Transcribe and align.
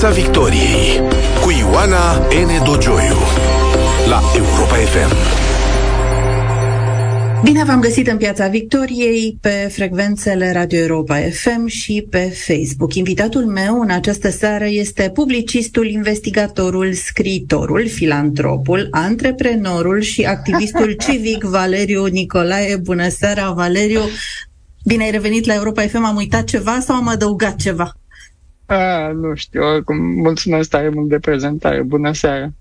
Piața 0.00 0.20
Victoriei 0.20 1.00
cu 1.42 1.50
Ioana 1.50 2.16
N. 2.16 2.64
Dogioiu 2.64 3.16
la 4.08 4.20
Europa 4.36 4.74
FM. 4.74 5.14
Bine 7.42 7.64
v-am 7.64 7.80
găsit 7.80 8.06
în 8.08 8.16
Piața 8.16 8.48
Victoriei, 8.48 9.38
pe 9.40 9.68
frecvențele 9.72 10.52
Radio 10.52 10.78
Europa 10.78 11.16
FM 11.16 11.66
și 11.66 12.06
pe 12.10 12.18
Facebook. 12.46 12.94
Invitatul 12.94 13.46
meu 13.46 13.80
în 13.80 13.90
această 13.90 14.30
seară 14.30 14.66
este 14.66 15.10
publicistul, 15.14 15.86
investigatorul, 15.86 16.92
scriitorul, 16.92 17.88
filantropul, 17.88 18.88
antreprenorul 18.90 20.00
și 20.00 20.22
activistul 20.22 20.92
civic 21.06 21.42
Valeriu 21.42 22.04
Nicolae. 22.04 22.76
Bună 22.76 23.08
seara, 23.08 23.50
Valeriu! 23.50 24.00
Bine 24.84 25.04
ai 25.04 25.10
revenit 25.10 25.46
la 25.46 25.54
Europa 25.54 25.82
FM, 25.82 26.04
am 26.04 26.16
uitat 26.16 26.44
ceva 26.44 26.80
sau 26.80 26.96
am 26.96 27.08
adăugat 27.08 27.56
ceva? 27.56 27.94
A, 28.70 29.12
nu 29.12 29.34
știu, 29.34 29.62
oricum, 29.62 29.96
mulțumesc 29.96 30.68
tare 30.68 30.88
mult 30.88 31.08
de 31.08 31.18
prezentare. 31.18 31.82
Bună 31.82 32.12
seara! 32.12 32.52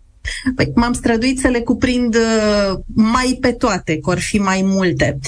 Păi, 0.56 0.72
m-am 0.76 0.94
străduit 0.94 1.40
să 1.40 1.48
le 1.48 1.60
cuprind 1.60 2.16
uh, 2.16 2.80
mai 2.96 3.38
pe 3.42 3.52
toate, 3.52 4.00
că 4.00 4.10
or 4.10 4.20
fi 4.20 4.38
mai 4.38 4.62
multe. 4.66 5.20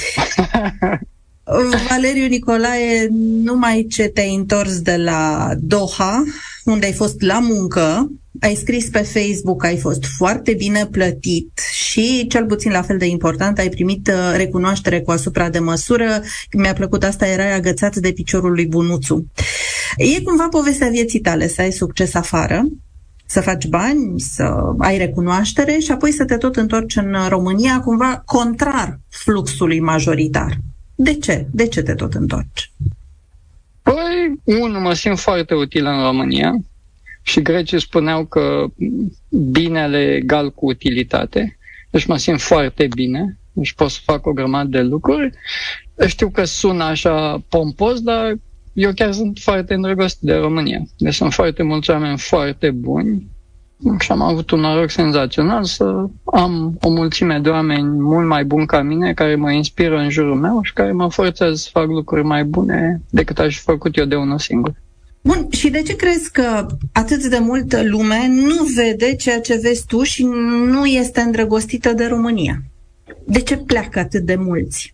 Valeriu 1.90 2.28
Nicolae, 2.28 3.08
numai 3.44 3.86
ce 3.90 4.08
te-ai 4.08 4.36
întors 4.36 4.82
de 4.82 4.96
la 4.96 5.52
Doha, 5.60 6.24
unde 6.64 6.86
ai 6.86 6.94
fost 6.94 7.22
la 7.22 7.40
muncă, 7.40 8.12
ai 8.40 8.56
scris 8.56 8.90
pe 8.90 9.00
Facebook, 9.00 9.64
ai 9.64 9.78
fost 9.78 10.06
foarte 10.18 10.54
bine 10.54 10.86
plătit 10.86 11.60
și, 11.74 12.28
cel 12.28 12.46
puțin 12.46 12.72
la 12.72 12.82
fel 12.82 12.98
de 12.98 13.06
important, 13.06 13.58
ai 13.58 13.70
primit 13.70 14.08
uh, 14.08 14.34
recunoaștere 14.36 15.02
cu 15.02 15.12
asupra 15.12 15.50
de 15.50 15.60
măsură. 15.60 16.22
Mi-a 16.54 16.74
plăcut 16.74 17.04
asta, 17.04 17.28
erai 17.28 17.54
agățat 17.54 17.96
de 17.96 18.12
piciorul 18.12 18.52
lui 18.52 18.66
Bunuțu. 18.66 19.26
E 19.98 20.22
cumva 20.22 20.48
povestea 20.48 20.90
vieții 20.90 21.20
tale, 21.20 21.48
să 21.48 21.62
ai 21.62 21.72
succes 21.72 22.14
afară, 22.14 22.64
să 23.26 23.42
faci 23.42 23.68
bani, 23.68 24.20
să 24.20 24.74
ai 24.78 24.98
recunoaștere 24.98 25.78
și 25.78 25.92
apoi 25.92 26.12
să 26.12 26.26
te 26.26 26.38
tot 26.38 26.56
întorci 26.56 26.96
în 26.96 27.16
România, 27.30 27.80
cumva 27.80 28.22
contrar 28.26 29.00
fluxului 29.10 29.80
majoritar. 29.80 30.58
De 30.96 31.14
ce? 31.14 31.48
De 31.52 31.68
ce 31.68 31.82
te 31.82 31.94
tot 31.94 32.14
întorci? 32.14 32.72
Păi, 33.82 34.40
unul, 34.44 34.80
mă 34.80 34.94
simt 34.94 35.20
foarte 35.20 35.54
util 35.54 35.86
în 35.86 36.04
România 36.04 36.54
și 37.22 37.42
grecii 37.42 37.82
spuneau 37.82 38.26
că 38.26 38.66
binele 39.52 39.98
e 39.98 40.16
egal 40.16 40.52
cu 40.52 40.66
utilitate. 40.66 41.58
Deci 41.90 42.06
mă 42.06 42.18
simt 42.18 42.42
foarte 42.42 42.88
bine, 42.96 43.40
deci 43.52 43.74
pot 43.74 43.90
să 43.90 44.00
fac 44.04 44.26
o 44.26 44.34
grămadă 44.34 44.70
de 44.70 44.82
lucruri. 44.82 45.30
Știu 46.08 46.30
că 46.30 46.44
sună 46.44 46.84
așa 46.84 47.44
pompos, 47.50 48.00
dar 48.02 48.36
eu 48.74 48.92
chiar 48.94 49.12
sunt 49.12 49.38
foarte 49.42 49.74
îndrăgostit 49.74 50.22
de 50.22 50.34
România. 50.36 50.82
Deci 50.98 51.14
sunt 51.14 51.34
foarte 51.34 51.64
mulți 51.64 51.90
oameni 51.90 52.18
foarte 52.18 52.72
buni 52.72 53.30
și 54.00 54.12
am 54.12 54.22
avut 54.22 54.52
un 54.52 54.60
noroc 54.60 54.90
senzațional 54.90 55.64
să 55.64 56.06
am 56.26 56.78
o 56.82 56.90
mulțime 56.90 57.40
de 57.40 57.50
oameni 57.50 57.90
mult 58.02 58.28
mai 58.28 58.46
buni 58.46 58.66
ca 58.66 58.82
mine, 58.82 59.14
care 59.14 59.36
mă 59.36 59.52
inspiră 59.52 59.98
în 59.98 60.10
jurul 60.10 60.36
meu 60.36 60.60
și 60.64 60.74
care 60.74 60.92
mă 60.92 61.10
forțează 61.10 61.54
să 61.56 61.70
fac 61.72 61.88
lucruri 61.88 62.24
mai 62.24 62.44
bune 62.44 63.02
decât 63.10 63.40
aș 63.40 63.56
fi 63.58 63.62
făcut 63.64 63.98
eu 63.98 64.06
de 64.06 64.16
unul 64.16 64.40
singur. 64.40 64.74
Bun, 65.24 65.48
și 65.50 65.70
de 65.70 65.82
ce 65.82 65.96
crezi 65.96 66.32
că 66.32 66.68
atât 66.92 67.26
de 67.26 67.38
multă 67.40 67.84
lume 67.84 68.28
nu 68.28 68.64
vede 68.76 69.16
ceea 69.16 69.42
ce 69.42 69.60
vezi 69.64 69.86
tu 69.86 70.04
și 70.04 70.24
nu 70.66 70.86
este 70.86 71.22
îndrăgostită 71.22 71.94
de 71.94 72.06
România? 72.06 72.62
De 73.26 73.42
ce 73.42 73.58
pleacă 73.58 74.00
atât 74.00 74.22
de 74.22 74.36
mulți? 74.36 74.94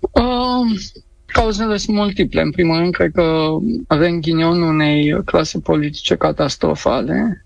Uh, 0.00 0.80
cauzele 1.26 1.76
sunt 1.76 1.96
multiple. 1.96 2.42
În 2.42 2.50
primul 2.50 2.78
rând, 2.78 2.92
cred 2.92 3.12
că 3.12 3.56
avem 3.86 4.20
ghinionul 4.20 4.68
unei 4.68 5.22
clase 5.24 5.58
politice 5.58 6.16
catastrofale. 6.16 7.44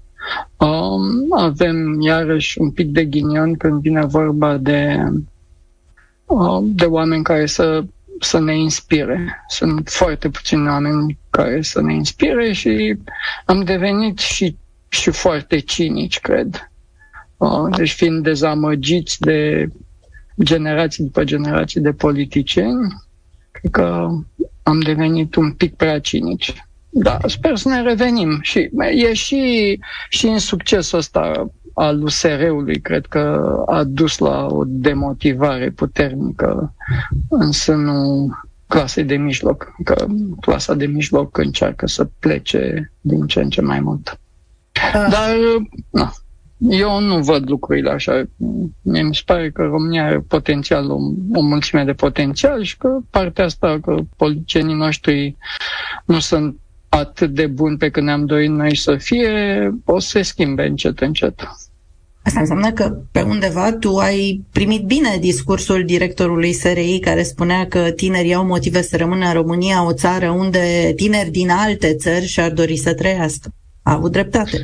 Um, 0.56 1.32
avem 1.36 2.00
iarăși 2.00 2.58
un 2.60 2.70
pic 2.70 2.86
de 2.86 3.04
ghinion 3.04 3.56
când 3.56 3.80
vine 3.80 4.04
vorba 4.04 4.56
de, 4.56 4.96
uh, 6.24 6.58
de 6.62 6.84
oameni 6.84 7.22
care 7.22 7.46
să, 7.46 7.84
să 8.20 8.40
ne 8.40 8.58
inspire. 8.58 9.44
Sunt 9.48 9.88
foarte 9.88 10.28
puțini 10.28 10.68
oameni 10.68 11.18
care 11.42 11.62
să 11.62 11.80
ne 11.80 11.94
inspire 11.94 12.52
și 12.52 12.98
am 13.44 13.62
devenit 13.64 14.18
și, 14.18 14.56
și 14.88 15.10
foarte 15.10 15.58
cinici, 15.58 16.20
cred. 16.20 16.70
Uh, 17.36 17.76
deci 17.76 17.92
fiind 17.92 18.22
dezamăgiți 18.22 19.20
de 19.20 19.68
generații 20.42 21.04
după 21.04 21.24
generații 21.24 21.80
de 21.80 21.92
politicieni, 21.92 22.94
cred 23.50 23.70
că 23.70 24.08
am 24.62 24.80
devenit 24.80 25.34
un 25.34 25.52
pic 25.52 25.74
prea 25.74 25.98
cinici. 26.00 26.54
Da, 26.88 27.18
sper 27.26 27.56
să 27.56 27.68
ne 27.68 27.82
revenim. 27.82 28.38
Și 28.42 28.70
e 28.94 29.12
și, 29.12 29.78
și 30.08 30.26
în 30.26 30.38
succesul 30.38 30.98
ăsta 30.98 31.50
al 31.74 32.02
USR-ului, 32.02 32.80
cred 32.80 33.06
că 33.06 33.54
a 33.66 33.84
dus 33.84 34.18
la 34.18 34.46
o 34.46 34.62
demotivare 34.66 35.70
puternică 35.70 36.74
în 37.28 37.52
sânul 37.52 38.47
clasei 38.68 39.04
de 39.04 39.16
mijloc, 39.16 39.74
că 39.84 40.06
clasa 40.40 40.74
de 40.74 40.86
mijloc 40.86 41.36
încearcă 41.36 41.86
să 41.86 42.08
plece 42.18 42.92
din 43.00 43.26
ce 43.26 43.40
în 43.40 43.50
ce 43.50 43.60
mai 43.60 43.80
mult. 43.80 44.20
Uh. 44.74 45.08
Dar, 45.10 45.36
na, 45.90 46.12
eu 46.58 47.00
nu 47.00 47.18
văd 47.18 47.48
lucrurile 47.48 47.90
așa. 47.90 48.22
Mie 48.82 49.02
mi 49.02 49.14
se 49.14 49.22
pare 49.24 49.50
că 49.50 49.62
România 49.62 50.04
are 50.04 50.18
potențial, 50.18 50.90
o, 50.90 50.96
o 51.34 51.40
mulțime 51.40 51.84
de 51.84 51.92
potențial 51.92 52.62
și 52.62 52.76
că 52.76 52.98
partea 53.10 53.44
asta, 53.44 53.78
că 53.82 53.96
politicienii 54.16 54.74
noștri 54.74 55.36
nu 56.04 56.18
sunt 56.18 56.56
atât 56.88 57.30
de 57.30 57.46
buni 57.46 57.76
pe 57.76 57.90
cât 57.90 58.02
ne-am 58.02 58.24
dorit 58.24 58.50
noi 58.50 58.76
să 58.76 58.96
fie, 58.96 59.70
o 59.84 59.98
să 59.98 60.08
se 60.08 60.22
schimbe 60.22 60.66
încet, 60.66 61.00
încet. 61.00 61.48
Asta 62.28 62.40
înseamnă 62.40 62.72
că 62.72 62.96
pe 63.12 63.22
undeva 63.22 63.72
tu 63.72 63.96
ai 63.96 64.44
primit 64.52 64.82
bine 64.82 65.16
discursul 65.20 65.84
directorului 65.84 66.52
SRI 66.52 66.98
care 66.98 67.22
spunea 67.22 67.66
că 67.66 67.90
tinerii 67.90 68.34
au 68.34 68.44
motive 68.44 68.82
să 68.82 68.96
rămână 68.96 69.26
în 69.26 69.32
România, 69.32 69.84
o 69.86 69.92
țară 69.92 70.30
unde 70.30 70.92
tineri 70.96 71.30
din 71.30 71.50
alte 71.50 71.94
țări 71.94 72.26
și-ar 72.26 72.50
dori 72.50 72.76
să 72.76 72.94
trăiască. 72.94 73.48
A 73.82 73.92
avut 73.92 74.12
dreptate. 74.12 74.58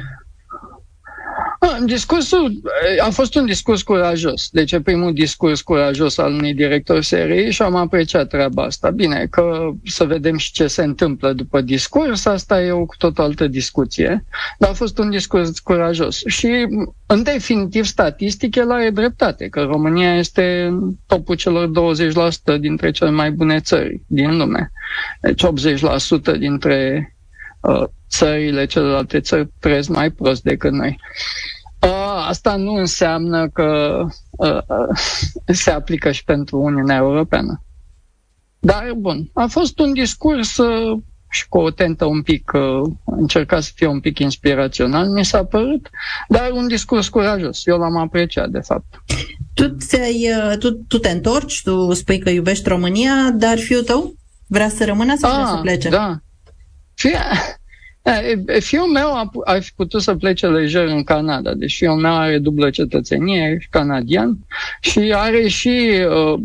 Discursul 1.84 2.62
a 3.00 3.10
fost 3.10 3.34
un 3.34 3.46
discurs 3.46 3.82
curajos. 3.82 4.48
Deci 4.50 4.72
e 4.72 4.80
primul 4.80 5.12
discurs 5.12 5.60
curajos 5.60 6.18
al 6.18 6.32
unui 6.32 6.54
director 6.54 7.02
serii 7.02 7.50
și 7.52 7.62
am 7.62 7.74
apreciat 7.74 8.28
treaba 8.28 8.62
asta. 8.62 8.90
Bine, 8.90 9.26
că 9.30 9.70
să 9.84 10.04
vedem 10.04 10.36
și 10.36 10.52
ce 10.52 10.66
se 10.66 10.82
întâmplă 10.82 11.32
după 11.32 11.60
discurs, 11.60 12.24
asta 12.26 12.62
e 12.62 12.70
o 12.70 12.84
cu 12.86 12.96
tot 12.96 13.18
altă 13.18 13.46
discuție. 13.46 14.24
Dar 14.58 14.70
a 14.70 14.72
fost 14.72 14.98
un 14.98 15.10
discurs 15.10 15.58
curajos. 15.58 16.22
Și, 16.26 16.66
în 17.06 17.22
definitiv, 17.22 17.84
statistic, 17.84 18.54
el 18.56 18.70
are 18.70 18.90
dreptate, 18.90 19.48
că 19.48 19.60
România 19.62 20.16
este 20.16 20.62
în 20.62 20.92
topul 21.06 21.34
celor 21.36 21.70
20% 22.56 22.58
dintre 22.60 22.90
cele 22.90 23.10
mai 23.10 23.30
bune 23.30 23.60
țări 23.60 24.02
din 24.06 24.36
lume. 24.36 24.70
Deci 25.20 25.44
80% 26.34 26.38
dintre 26.38 27.08
uh, 27.60 27.84
țările, 28.10 28.66
celelalte 28.66 29.20
țări 29.20 29.48
trăiesc 29.60 29.88
mai 29.88 30.10
prost 30.10 30.42
decât 30.42 30.72
noi. 30.72 30.98
Asta 32.28 32.56
nu 32.56 32.72
înseamnă 32.72 33.48
că 33.48 34.00
se 35.46 35.70
aplică 35.70 36.10
și 36.10 36.24
pentru 36.24 36.58
Uniunea 36.58 36.96
Europeană. 36.96 37.62
Dar, 38.58 38.92
bun, 38.96 39.30
a 39.32 39.46
fost 39.46 39.78
un 39.78 39.92
discurs 39.92 40.56
și 41.30 41.48
cu 41.48 41.58
o 41.58 41.70
tentă 41.70 42.04
un 42.04 42.22
pic, 42.22 42.52
încerca 43.04 43.60
să 43.60 43.70
fie 43.74 43.86
un 43.86 44.00
pic 44.00 44.18
inspirațional, 44.18 45.08
mi 45.08 45.24
s-a 45.24 45.44
părut, 45.44 45.90
dar 46.28 46.50
un 46.50 46.68
discurs 46.68 47.08
curajos. 47.08 47.66
Eu 47.66 47.78
l-am 47.78 47.96
apreciat, 47.96 48.48
de 48.48 48.60
fapt. 48.60 49.02
Tu, 49.54 49.68
ți-ai, 49.68 50.28
tu, 50.58 50.72
tu 50.72 50.98
te 50.98 51.10
întorci, 51.10 51.62
tu 51.62 51.92
spui 51.92 52.18
că 52.18 52.30
iubești 52.30 52.68
România, 52.68 53.30
dar 53.34 53.58
fiul 53.58 53.82
tău 53.82 54.14
vrea 54.46 54.68
să 54.68 54.84
rămână 54.84 55.16
sau 55.16 55.32
vrea 55.32 55.46
să 55.46 55.56
plece? 55.56 55.88
Da. 55.88 56.18
Fie, 56.94 57.18
Fiul 58.60 58.86
meu 58.86 59.14
a, 59.14 59.30
a 59.44 59.52
fi 59.52 59.72
putut 59.76 60.02
să 60.02 60.14
plece 60.14 60.46
lejer 60.46 60.86
în 60.86 61.04
Canada, 61.04 61.54
deci 61.54 61.76
fiul 61.76 61.96
meu 61.96 62.14
are 62.14 62.38
dublă 62.38 62.70
cetățenie, 62.70 63.58
canadian, 63.70 64.38
și 64.80 65.12
are 65.16 65.48
și 65.48 65.90
uh, 66.08 66.40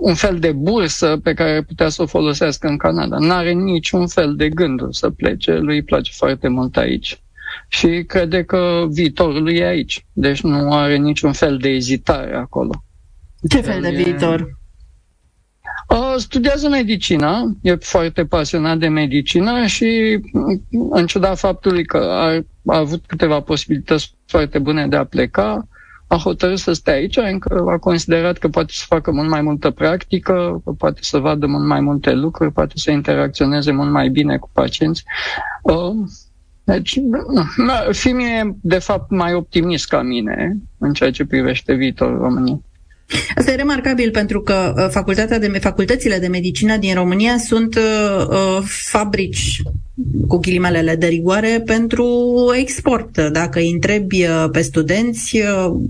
un 0.00 0.14
fel 0.14 0.38
de 0.38 0.52
bursă 0.52 1.20
pe 1.22 1.34
care 1.34 1.62
putea 1.62 1.88
să 1.88 2.02
o 2.02 2.06
folosească 2.06 2.68
în 2.68 2.76
Canada. 2.76 3.18
Nu 3.18 3.32
are 3.32 3.52
niciun 3.52 4.06
fel 4.06 4.34
de 4.36 4.48
gând 4.48 4.80
să 4.90 5.10
plece, 5.10 5.52
lui 5.52 5.74
îi 5.74 5.82
place 5.82 6.12
foarte 6.14 6.48
mult 6.48 6.76
aici. 6.76 7.20
Și 7.68 8.04
crede 8.06 8.42
că 8.42 8.84
viitorul 8.88 9.42
lui 9.42 9.56
e 9.56 9.66
aici, 9.66 10.06
deci 10.12 10.40
nu 10.40 10.72
are 10.72 10.96
niciun 10.96 11.32
fel 11.32 11.56
de 11.56 11.68
ezitare 11.68 12.34
acolo. 12.34 12.84
Ce 13.48 13.60
fel 13.60 13.80
de 13.80 13.90
viitor? 13.90 14.59
Uh, 15.90 16.14
studiază 16.16 16.68
medicină, 16.68 17.56
e 17.62 17.74
foarte 17.74 18.24
pasionat 18.24 18.78
de 18.78 18.88
medicină 18.88 19.66
și 19.66 20.20
în 20.90 21.06
ciuda 21.06 21.34
faptului 21.34 21.84
că 21.84 21.96
a, 21.96 22.26
a 22.74 22.78
avut 22.78 23.04
câteva 23.06 23.40
posibilități 23.40 24.14
foarte 24.26 24.58
bune 24.58 24.86
de 24.88 24.96
a 24.96 25.04
pleca, 25.04 25.68
a 26.06 26.16
hotărât 26.16 26.58
să 26.58 26.72
stea 26.72 26.92
aici, 26.92 27.16
încă 27.16 27.64
a 27.68 27.78
considerat 27.78 28.38
că 28.38 28.48
poate 28.48 28.72
să 28.72 28.84
facă 28.86 29.10
mult 29.12 29.28
mai 29.28 29.40
multă 29.40 29.70
practică, 29.70 30.60
că 30.64 30.70
poate 30.72 30.98
să 31.02 31.18
vadă 31.18 31.46
mult 31.46 31.66
mai 31.66 31.80
multe 31.80 32.12
lucruri, 32.12 32.52
poate 32.52 32.72
să 32.76 32.90
interacționeze 32.90 33.72
mult 33.72 33.90
mai 33.90 34.08
bine 34.08 34.36
cu 34.36 34.50
pacienți. 34.52 35.04
Uh, 35.62 35.94
Deci, 36.64 37.00
Fimi 37.90 38.24
e, 38.24 38.56
de 38.60 38.78
fapt, 38.78 39.10
mai 39.10 39.34
optimist 39.34 39.88
ca 39.88 40.02
mine 40.02 40.56
în 40.78 40.92
ceea 40.92 41.10
ce 41.10 41.24
privește 41.24 41.74
viitorul 41.74 42.18
României. 42.18 42.62
Asta 43.34 43.50
e 43.50 43.54
remarcabil 43.54 44.10
pentru 44.10 44.40
că 44.40 44.74
uh, 44.76 44.86
facultatea 44.90 45.38
de, 45.38 45.58
facultățile 45.60 46.18
de 46.18 46.26
medicină 46.26 46.76
din 46.76 46.94
România 46.94 47.38
sunt 47.38 47.74
uh, 47.74 48.26
uh, 48.28 48.62
fabrici 48.64 49.62
cu 50.28 50.36
ghilimelele 50.36 50.94
de 50.94 51.06
rigoare 51.06 51.62
pentru 51.64 52.06
export. 52.58 53.20
Dacă 53.20 53.58
îi 53.58 53.70
întrebi 53.70 54.22
uh, 54.22 54.46
pe 54.52 54.60
studenți, 54.60 55.42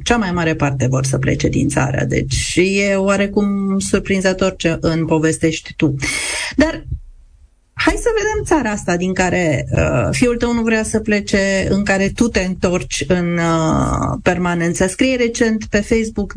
cea 0.02 0.16
mai 0.16 0.32
mare 0.32 0.54
parte 0.54 0.86
vor 0.86 1.04
să 1.04 1.18
plece 1.18 1.48
din 1.48 1.68
țară. 1.68 2.04
Deci 2.08 2.54
e 2.56 2.94
oarecum 2.94 3.78
surprinzător 3.78 4.54
ce 4.56 4.76
în 4.80 5.06
povestești 5.06 5.74
tu. 5.76 5.94
Dar 6.56 6.86
hai 7.84 7.94
să 7.96 8.08
vedem 8.16 8.44
țara 8.44 8.70
asta 8.70 8.96
din 8.96 9.12
care 9.12 9.66
uh, 9.72 10.08
fiul 10.10 10.36
tău 10.36 10.52
nu 10.52 10.62
vrea 10.62 10.82
să 10.82 11.00
plece, 11.00 11.66
în 11.70 11.82
care 11.82 12.08
tu 12.14 12.28
te 12.28 12.40
întorci 12.40 13.04
în 13.08 13.38
uh, 13.38 14.18
permanență. 14.22 14.86
Scrie 14.86 15.16
recent 15.16 15.64
pe 15.64 15.80
Facebook 15.80 16.32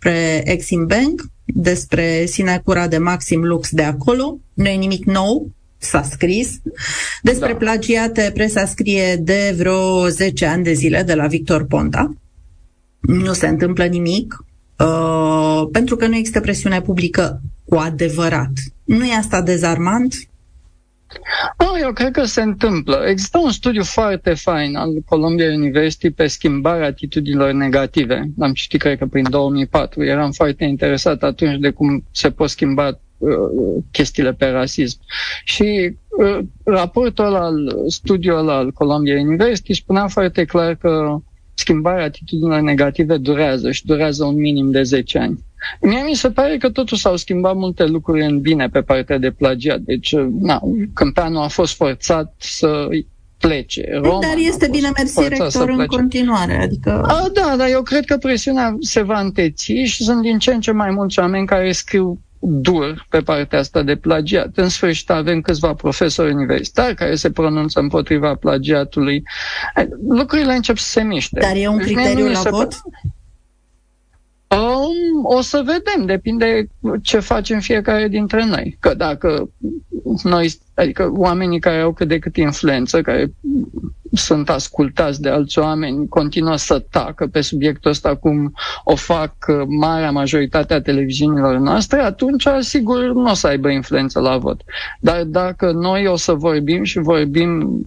despre 0.00 0.42
Exim 0.44 0.86
Bank, 0.86 1.22
despre 1.44 2.24
sinecura 2.26 2.88
de 2.88 2.98
Maxim 2.98 3.44
Lux 3.44 3.70
de 3.70 3.82
acolo. 3.82 4.38
Nu 4.54 4.68
e 4.68 4.74
nimic 4.74 5.04
nou, 5.04 5.50
s-a 5.78 6.02
scris. 6.02 6.60
Despre 7.22 7.52
da. 7.52 7.58
plagiate, 7.58 8.30
presa 8.34 8.66
scrie 8.66 9.16
de 9.16 9.54
vreo 9.56 10.08
10 10.08 10.46
ani 10.46 10.64
de 10.64 10.72
zile 10.72 11.02
de 11.02 11.14
la 11.14 11.26
Victor 11.26 11.64
Ponta. 11.64 12.14
Nu 13.00 13.32
se 13.32 13.46
întâmplă 13.46 13.84
nimic, 13.84 14.44
uh, 14.78 15.68
pentru 15.72 15.96
că 15.96 16.06
nu 16.06 16.16
există 16.16 16.40
presiune 16.40 16.80
publică 16.80 17.40
cu 17.64 17.76
adevărat. 17.76 18.52
Nu 18.84 19.04
e 19.04 19.14
asta 19.14 19.42
dezarmant? 19.42 20.14
Oh, 21.56 21.78
eu 21.80 21.92
cred 21.92 22.10
că 22.12 22.24
se 22.24 22.42
întâmplă. 22.42 23.02
Există 23.06 23.38
un 23.38 23.50
studiu 23.50 23.82
foarte 23.84 24.34
fain 24.34 24.76
al 24.76 24.90
Columbia 25.06 25.52
University 25.52 26.10
pe 26.10 26.26
schimbarea 26.26 26.86
atitudinilor 26.86 27.52
negative. 27.52 28.30
L-am 28.38 28.52
citit, 28.52 28.80
cred 28.80 28.98
că, 28.98 29.06
prin 29.06 29.26
2004. 29.30 30.04
Eram 30.04 30.30
foarte 30.30 30.64
interesat 30.64 31.22
atunci 31.22 31.58
de 31.58 31.70
cum 31.70 32.04
se 32.10 32.30
pot 32.30 32.48
schimba 32.48 33.00
uh, 33.18 33.30
chestiile 33.90 34.32
pe 34.32 34.46
rasism. 34.46 34.98
Și 35.44 35.96
uh, 36.08 36.38
raportul 36.64 37.34
al 37.34 37.74
studiul 37.88 38.48
al 38.48 38.70
Columbia 38.72 39.20
University 39.20 39.72
spunea 39.74 40.08
foarte 40.08 40.44
clar 40.44 40.74
că 40.74 41.16
schimbarea 41.54 42.04
atitudinilor 42.04 42.60
negative 42.60 43.16
durează 43.16 43.70
și 43.70 43.86
durează 43.86 44.24
un 44.24 44.34
minim 44.34 44.70
de 44.70 44.82
10 44.82 45.18
ani. 45.18 45.38
Mie 45.80 46.02
mi 46.02 46.14
se 46.14 46.30
pare 46.30 46.56
că 46.56 46.70
totuși 46.70 47.00
s-au 47.00 47.16
schimbat 47.16 47.56
multe 47.56 47.84
lucruri 47.84 48.24
în 48.24 48.40
bine 48.40 48.68
pe 48.68 48.80
partea 48.80 49.18
de 49.18 49.30
plagiat. 49.30 49.78
Deci, 49.78 50.14
na, 50.40 50.60
Câmpeanu 50.94 51.40
a 51.40 51.46
fost 51.46 51.76
forțat 51.76 52.34
să 52.38 52.88
plece. 53.38 53.88
Roma 54.02 54.20
dar 54.20 54.36
este 54.36 54.68
bine 54.70 54.90
mersi 54.96 55.28
rector 55.28 55.68
în 55.68 55.86
continuare. 55.86 56.62
Adică... 56.62 57.02
A, 57.02 57.28
da, 57.32 57.54
dar 57.56 57.68
eu 57.68 57.82
cred 57.82 58.04
că 58.04 58.16
presiunea 58.16 58.76
se 58.80 59.02
va 59.02 59.20
înteți 59.20 59.72
și 59.72 60.04
sunt 60.04 60.22
din 60.22 60.38
ce 60.38 60.54
în 60.54 60.60
ce 60.60 60.70
mai 60.70 60.90
mulți 60.90 61.18
oameni 61.18 61.46
care 61.46 61.72
scriu 61.72 62.20
dur 62.40 63.06
pe 63.08 63.20
partea 63.20 63.58
asta 63.58 63.82
de 63.82 63.96
plagiat. 63.96 64.56
În 64.56 64.68
sfârșit 64.68 65.10
avem 65.10 65.40
câțiva 65.40 65.74
profesori 65.74 66.32
universitari 66.32 66.94
care 66.94 67.14
se 67.14 67.30
pronunță 67.30 67.80
împotriva 67.80 68.34
plagiatului. 68.34 69.22
Lucrurile 70.08 70.54
încep 70.54 70.76
să 70.76 70.88
se 70.88 71.02
miște. 71.02 71.40
Dar 71.40 71.56
e 71.56 71.68
un 71.68 71.76
deci 71.76 71.86
criteriu 71.86 72.28
la 72.28 72.42
vot? 72.50 72.80
Um, 74.56 75.24
o 75.24 75.40
să 75.40 75.62
vedem, 75.64 76.06
depinde 76.06 76.66
ce 77.02 77.18
facem 77.18 77.60
fiecare 77.60 78.08
dintre 78.08 78.44
noi. 78.44 78.76
Că 78.80 78.94
dacă 78.94 79.50
noi, 80.22 80.54
adică 80.74 81.12
oamenii 81.16 81.60
care 81.60 81.80
au 81.80 81.92
cât 81.92 82.08
de 82.08 82.18
cât 82.18 82.36
influență, 82.36 83.00
care 83.00 83.32
sunt 84.12 84.48
ascultați 84.48 85.20
de 85.20 85.28
alți 85.28 85.58
oameni, 85.58 86.08
continuă 86.08 86.56
să 86.56 86.78
tacă 86.90 87.26
pe 87.26 87.40
subiectul 87.40 87.90
ăsta 87.90 88.16
cum 88.16 88.54
o 88.84 88.94
fac 88.94 89.34
marea 89.66 90.10
majoritate 90.10 90.74
a 90.74 90.80
televiziunilor 90.80 91.56
noastre, 91.56 92.00
atunci, 92.00 92.46
sigur, 92.60 93.12
nu 93.12 93.30
o 93.30 93.34
să 93.34 93.46
aibă 93.46 93.68
influență 93.68 94.20
la 94.20 94.38
vot. 94.38 94.60
Dar 95.00 95.24
dacă 95.24 95.72
noi 95.72 96.06
o 96.06 96.16
să 96.16 96.32
vorbim 96.32 96.82
și 96.82 96.98
vorbim 96.98 97.82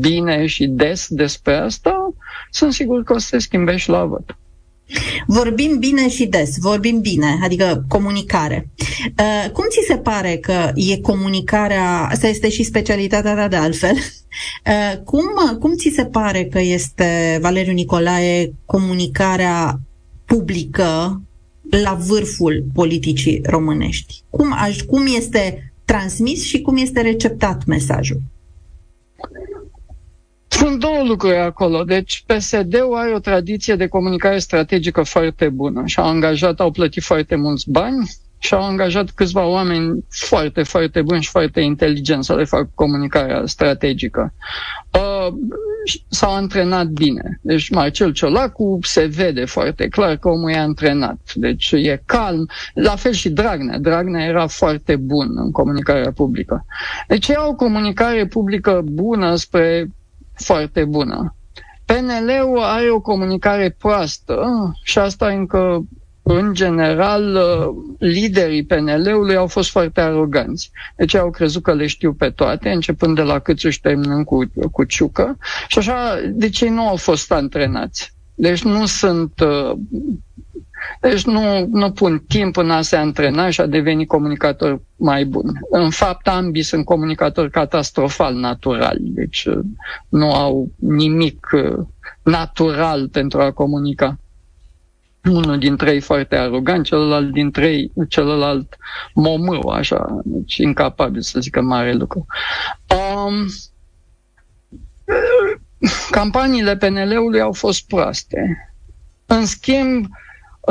bine 0.00 0.46
și 0.46 0.66
des 0.66 1.06
despre 1.08 1.54
asta, 1.54 2.14
sunt 2.50 2.72
sigur 2.72 3.02
că 3.02 3.12
o 3.12 3.18
să 3.18 3.26
se 3.26 3.38
schimbe 3.38 3.76
și 3.76 3.88
la 3.88 4.04
vot. 4.04 4.36
Vorbim 5.26 5.78
bine 5.78 6.08
și 6.08 6.26
des, 6.26 6.58
vorbim 6.58 7.00
bine, 7.00 7.38
adică 7.42 7.84
comunicare. 7.88 8.68
Uh, 9.18 9.50
cum 9.50 9.64
ți 9.68 9.86
se 9.86 9.96
pare 9.96 10.36
că 10.36 10.72
e 10.74 11.00
comunicarea, 11.00 12.08
asta 12.10 12.26
este 12.26 12.48
și 12.48 12.62
specialitatea 12.62 13.34
ta 13.34 13.48
de 13.48 13.56
altfel, 13.56 13.96
uh, 14.66 14.98
cum, 15.04 15.56
cum 15.58 15.76
ți 15.76 15.92
se 15.94 16.04
pare 16.04 16.44
că 16.44 16.60
este, 16.60 17.38
Valeriu 17.40 17.72
Nicolae, 17.72 18.52
comunicarea 18.64 19.80
publică 20.24 21.22
la 21.70 21.94
vârful 21.94 22.64
politicii 22.74 23.40
românești? 23.44 24.22
Cum, 24.30 24.54
cum 24.86 25.06
este 25.16 25.72
transmis 25.84 26.44
și 26.44 26.60
cum 26.60 26.76
este 26.76 27.00
receptat 27.00 27.64
mesajul? 27.64 28.20
Sunt 30.58 30.80
două 30.80 31.02
lucruri 31.04 31.36
acolo. 31.36 31.84
Deci 31.84 32.24
PSD-ul 32.26 32.94
are 32.96 33.12
o 33.14 33.18
tradiție 33.18 33.74
de 33.74 33.86
comunicare 33.86 34.38
strategică 34.38 35.02
foarte 35.02 35.48
bună 35.48 35.82
și 35.86 35.98
au 35.98 36.06
angajat, 36.06 36.60
au 36.60 36.70
plătit 36.70 37.02
foarte 37.02 37.36
mulți 37.36 37.70
bani 37.70 38.10
și 38.38 38.54
au 38.54 38.62
angajat 38.62 39.10
câțiva 39.10 39.46
oameni 39.46 40.04
foarte, 40.08 40.62
foarte 40.62 41.02
buni 41.02 41.22
și 41.22 41.30
foarte 41.30 41.60
inteligenți 41.60 42.26
să 42.26 42.34
le 42.34 42.44
facă 42.44 42.70
comunicarea 42.74 43.42
strategică. 43.46 44.32
Uh, 44.92 45.34
s-au 46.08 46.34
antrenat 46.34 46.86
bine. 46.86 47.38
Deci 47.42 47.70
Marcel 47.70 48.12
Ciolacu 48.12 48.78
se 48.82 49.04
vede 49.04 49.44
foarte 49.44 49.88
clar 49.88 50.16
că 50.16 50.28
omul 50.28 50.50
e 50.50 50.56
antrenat. 50.58 51.18
Deci 51.34 51.72
e 51.72 52.02
calm. 52.06 52.48
La 52.74 52.96
fel 52.96 53.12
și 53.12 53.28
Dragnea. 53.30 53.78
Dragnea 53.78 54.24
era 54.26 54.46
foarte 54.46 54.96
bun 54.96 55.28
în 55.34 55.50
comunicarea 55.50 56.12
publică. 56.12 56.64
Deci 57.08 57.28
e 57.28 57.34
o 57.48 57.54
comunicare 57.54 58.26
publică 58.26 58.80
bună 58.84 59.34
spre 59.34 59.88
foarte 60.34 60.84
bună. 60.84 61.34
PNL-ul 61.84 62.58
are 62.62 62.90
o 62.90 63.00
comunicare 63.00 63.76
proastă 63.78 64.44
și 64.82 64.98
asta 64.98 65.26
încă 65.28 65.84
în 66.26 66.54
general, 66.54 67.38
liderii 67.98 68.64
PNL-ului 68.64 69.36
au 69.36 69.46
fost 69.46 69.70
foarte 69.70 70.00
aroganți. 70.00 70.70
Deci 70.96 71.14
au 71.14 71.30
crezut 71.30 71.62
că 71.62 71.74
le 71.74 71.86
știu 71.86 72.12
pe 72.12 72.30
toate, 72.30 72.70
începând 72.70 73.14
de 73.16 73.22
la 73.22 73.38
Câțu 73.38 73.68
și 73.70 73.80
terminând 73.80 74.24
cu, 74.24 74.50
cu 74.70 74.84
Ciucă. 74.84 75.36
Și 75.68 75.78
așa, 75.78 76.20
deci 76.32 76.60
ei 76.60 76.68
nu 76.68 76.88
au 76.88 76.96
fost 76.96 77.32
antrenați. 77.32 78.12
Deci 78.34 78.62
nu 78.62 78.86
sunt 78.86 79.32
deci 81.08 81.24
nu, 81.24 81.66
nu 81.66 81.92
pun 81.92 82.24
timp 82.28 82.56
în 82.56 82.70
a 82.70 82.82
se 82.82 82.96
antrena 82.96 83.50
și 83.50 83.60
a 83.60 83.66
deveni 83.66 84.06
comunicator 84.06 84.80
mai 84.96 85.24
bun. 85.24 85.60
În 85.70 85.90
fapt, 85.90 86.28
ambii 86.28 86.62
sunt 86.62 86.84
comunicatori 86.84 87.50
catastrofal 87.50 88.34
naturali, 88.34 89.00
deci 89.02 89.44
uh, 89.44 89.58
nu 90.08 90.32
au 90.32 90.68
nimic 90.78 91.48
uh, 91.52 91.86
natural 92.22 93.08
pentru 93.08 93.40
a 93.40 93.52
comunica. 93.52 94.18
Unul 95.30 95.58
dintre 95.58 95.92
ei 95.92 96.00
foarte 96.00 96.36
arogant, 96.36 96.84
celălalt 96.84 97.32
dintre 97.32 97.66
ei, 97.66 97.92
celălalt 98.08 98.76
momâu, 99.14 99.68
așa, 99.68 100.20
deci 100.24 100.56
incapabil 100.56 101.20
să 101.20 101.40
zică 101.40 101.60
mare 101.60 101.92
lucru. 101.92 102.26
Um, 102.96 103.46
campaniile 106.10 106.76
PNL-ului 106.76 107.40
au 107.40 107.52
fost 107.52 107.86
proaste. 107.86 108.72
În 109.26 109.46
schimb, 109.46 110.06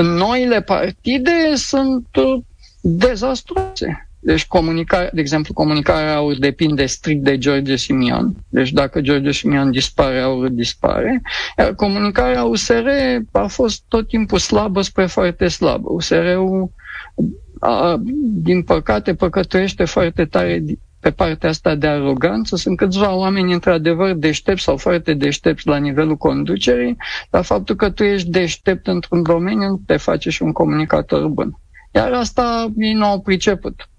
noile 0.02 0.62
partide 0.62 1.56
sunt 1.56 2.08
uh, 2.16 2.42
dezastruoase. 2.82 4.08
Deci, 4.20 4.46
comunicare, 4.48 5.10
de 5.14 5.20
exemplu, 5.22 5.54
comunicarea 5.54 6.16
aur 6.16 6.38
depinde 6.38 6.86
strict 6.86 7.24
de 7.24 7.38
George 7.38 7.76
Simion. 7.76 8.36
Deci, 8.50 8.72
dacă 8.72 9.02
George 9.02 9.32
Simion 9.32 9.72
dispare, 9.72 10.20
aur 10.20 10.48
dispare. 10.48 11.22
Iar 11.58 11.74
comunicarea 11.76 12.44
USR 12.44 12.88
a 13.32 13.48
fost 13.48 13.82
tot 13.88 14.08
timpul 14.08 14.38
slabă 14.38 14.82
spre 14.82 15.06
foarte 15.06 15.48
slabă. 15.48 15.92
USR-ul, 15.92 16.70
a, 17.60 18.02
din 18.24 18.64
păcate, 18.64 19.16
păcătuiește 19.16 19.86
foarte 19.86 20.26
tare 20.26 20.64
pe 21.04 21.12
partea 21.12 21.50
asta 21.50 21.76
de 21.76 21.88
aroganță. 21.88 22.56
Sunt 22.56 22.78
câțiva 22.78 23.16
oameni 23.16 23.54
într-adevăr 23.54 24.14
deștepți 24.14 24.64
sau 24.64 24.78
foarte 24.78 25.14
deștepți 25.14 25.68
la 25.68 25.78
nivelul 25.78 26.16
conducerii, 26.16 26.98
dar 27.30 27.44
faptul 27.44 27.76
că 27.76 27.90
tu 27.90 28.04
ești 28.04 28.30
deștept 28.30 28.88
într-un 28.88 29.24
domeniu 29.24 29.70
nu 29.70 29.82
te 29.86 29.98
face 29.98 30.30
și 30.30 30.44
un 30.44 30.52
comunicator 30.52 31.28
bun. 31.28 31.60
Iar 31.94 32.12
asta 32.14 32.72
ei 32.78 32.94
nu 32.94 33.06
au 33.06 33.22
priceput. 33.22 33.90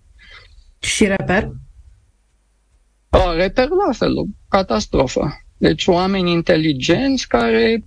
Și 0.78 1.06
reper? 1.06 1.50
O, 3.10 3.32
reper 3.32 3.68
la 3.68 3.92
fel, 3.92 4.16
o 4.16 4.24
catastrofă. 4.48 5.30
Deci 5.56 5.86
oameni 5.86 6.32
inteligenți 6.32 7.28
care 7.28 7.84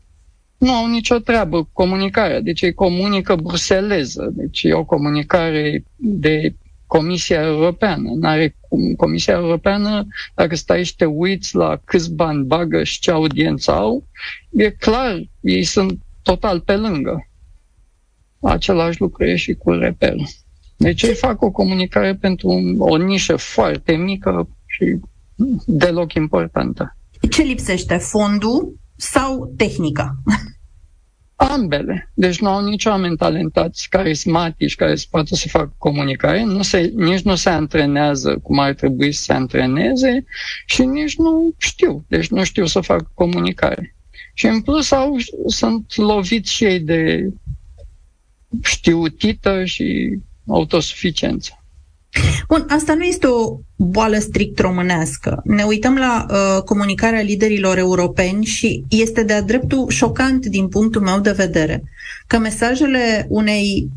nu 0.57 0.71
au 0.71 0.87
nicio 0.87 1.17
treabă 1.17 1.63
cu 1.63 1.69
comunicarea. 1.73 2.41
Deci 2.41 2.61
ei 2.61 2.73
comunică 2.73 3.35
bruseleză. 3.35 4.29
Deci 4.33 4.63
e 4.63 4.73
o 4.73 4.85
comunicare 4.85 5.83
de 5.95 6.55
Comisia 6.87 7.41
Europeană. 7.41 8.09
N-are 8.19 8.55
Comisia 8.97 9.33
Europeană, 9.33 10.07
dacă 10.35 10.55
stai 10.55 10.83
și 10.83 10.95
te 10.95 11.05
uiți 11.05 11.55
la 11.55 11.81
câți 11.85 12.13
bani 12.13 12.43
bagă 12.45 12.83
și 12.83 12.99
ce 12.99 13.11
audiență 13.11 13.71
au, 13.71 14.07
e 14.51 14.69
clar, 14.69 15.21
ei 15.41 15.63
sunt 15.63 15.99
total 16.21 16.59
pe 16.59 16.75
lângă. 16.75 17.27
Același 18.41 19.01
lucru 19.01 19.25
e 19.25 19.35
și 19.35 19.53
cu 19.53 19.71
reperul. 19.71 20.27
Deci 20.77 21.01
ei 21.01 21.13
fac 21.15 21.41
o 21.41 21.51
comunicare 21.51 22.15
pentru 22.15 22.75
o 22.77 22.97
nișă 22.97 23.35
foarte 23.35 23.95
mică 23.95 24.49
și 24.65 24.99
deloc 25.65 26.13
importantă. 26.13 26.97
Ce 27.29 27.41
lipsește? 27.41 27.97
Fondul 27.97 28.75
sau 28.95 29.53
tehnica? 29.57 30.15
Ambele. 31.39 32.11
Deci 32.13 32.39
nu 32.39 32.49
au 32.49 32.65
nici 32.65 32.85
oameni 32.85 33.17
talentați, 33.17 33.89
carismatici, 33.89 34.75
care 34.75 34.95
să 34.95 35.05
poată 35.09 35.35
să 35.35 35.47
facă 35.47 35.73
comunicare, 35.77 36.43
nu 36.43 36.61
se, 36.61 36.91
nici 36.95 37.21
nu 37.21 37.35
se 37.35 37.49
antrenează 37.49 38.37
cum 38.37 38.59
ar 38.59 38.73
trebui 38.73 39.11
să 39.11 39.23
se 39.23 39.33
antreneze 39.33 40.25
și 40.65 40.81
nici 40.81 41.15
nu 41.15 41.53
știu. 41.57 42.05
Deci 42.07 42.27
nu 42.27 42.43
știu 42.43 42.65
să 42.65 42.79
facă 42.79 43.11
comunicare. 43.13 43.95
Și 44.33 44.45
în 44.45 44.61
plus 44.61 44.91
au, 44.91 45.15
sunt 45.45 45.95
loviți 45.95 46.51
și 46.51 46.63
ei 46.63 46.79
de 46.79 47.29
știutită 48.63 49.65
și 49.65 50.17
autosuficiență. 50.47 51.56
Bun, 52.47 52.65
asta 52.69 52.93
nu 52.93 53.03
este 53.03 53.27
o 53.27 53.59
boală 53.75 54.17
strict 54.17 54.59
românească. 54.59 55.41
Ne 55.43 55.63
uităm 55.63 55.95
la 55.95 56.25
uh, 56.29 56.63
comunicarea 56.63 57.21
liderilor 57.21 57.77
europeni 57.77 58.45
și 58.45 58.83
este 58.89 59.23
de-a 59.23 59.41
dreptul 59.41 59.89
șocant 59.89 60.45
din 60.45 60.67
punctul 60.67 61.01
meu 61.01 61.19
de 61.19 61.31
vedere 61.31 61.83
că 62.27 62.37
mesajele 62.37 63.25
unei 63.29 63.89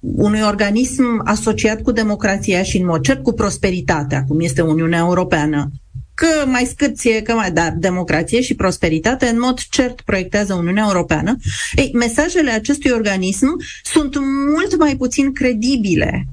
unui 0.00 0.40
organism 0.42 1.20
asociat 1.24 1.82
cu 1.82 1.92
democrația 1.92 2.62
și 2.62 2.76
în 2.76 2.86
mod 2.86 3.00
cert 3.00 3.22
cu 3.22 3.32
prosperitatea, 3.32 4.24
cum 4.28 4.40
este 4.40 4.60
Uniunea 4.60 4.98
Europeană, 4.98 5.70
că 6.14 6.46
mai 6.46 6.64
scârție, 6.64 7.22
că 7.22 7.32
mai, 7.32 7.52
dar 7.52 7.74
democrație 7.78 8.40
și 8.40 8.54
prosperitate 8.54 9.26
în 9.26 9.38
mod 9.38 9.58
cert 9.70 10.00
proiectează 10.00 10.54
Uniunea 10.54 10.84
Europeană, 10.86 11.36
ei, 11.74 11.90
mesajele 11.94 12.50
acestui 12.50 12.90
organism 12.90 13.46
sunt 13.82 14.16
mult 14.54 14.78
mai 14.78 14.96
puțin 14.96 15.32
credibile 15.32 16.26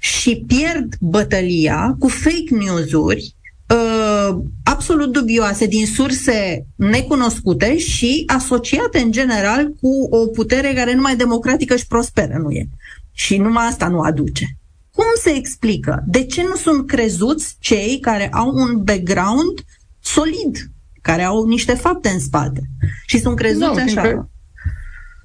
și 0.00 0.44
pierd 0.46 0.94
bătălia 1.00 1.96
cu 1.98 2.08
fake 2.08 2.54
news-uri 2.64 3.36
uh, 3.74 4.38
absolut 4.64 5.12
dubioase 5.12 5.66
din 5.66 5.86
surse 5.86 6.66
necunoscute 6.76 7.78
și 7.78 8.22
asociate 8.26 8.98
în 8.98 9.10
general 9.10 9.72
cu 9.80 10.06
o 10.10 10.26
putere 10.26 10.72
care 10.74 10.94
numai 10.94 11.16
democratică 11.16 11.76
și 11.76 11.86
prosperă 11.86 12.38
nu 12.42 12.50
e. 12.50 12.68
Și 13.12 13.36
numai 13.36 13.66
asta 13.66 13.88
nu 13.88 14.00
aduce. 14.00 14.46
Cum 14.92 15.04
se 15.22 15.30
explică? 15.30 16.04
De 16.06 16.24
ce 16.24 16.42
nu 16.42 16.54
sunt 16.54 16.86
crezuți 16.86 17.56
cei 17.60 17.98
care 18.00 18.28
au 18.32 18.52
un 18.54 18.82
background 18.82 19.64
solid, 20.00 20.70
care 21.02 21.22
au 21.22 21.46
niște 21.46 21.74
fapte 21.74 22.08
în 22.08 22.20
spate 22.20 22.60
și 23.06 23.20
sunt 23.20 23.36
crezuți 23.36 23.64
no, 23.64 23.70
așa? 23.70 23.84
Fiindcă 23.84 24.30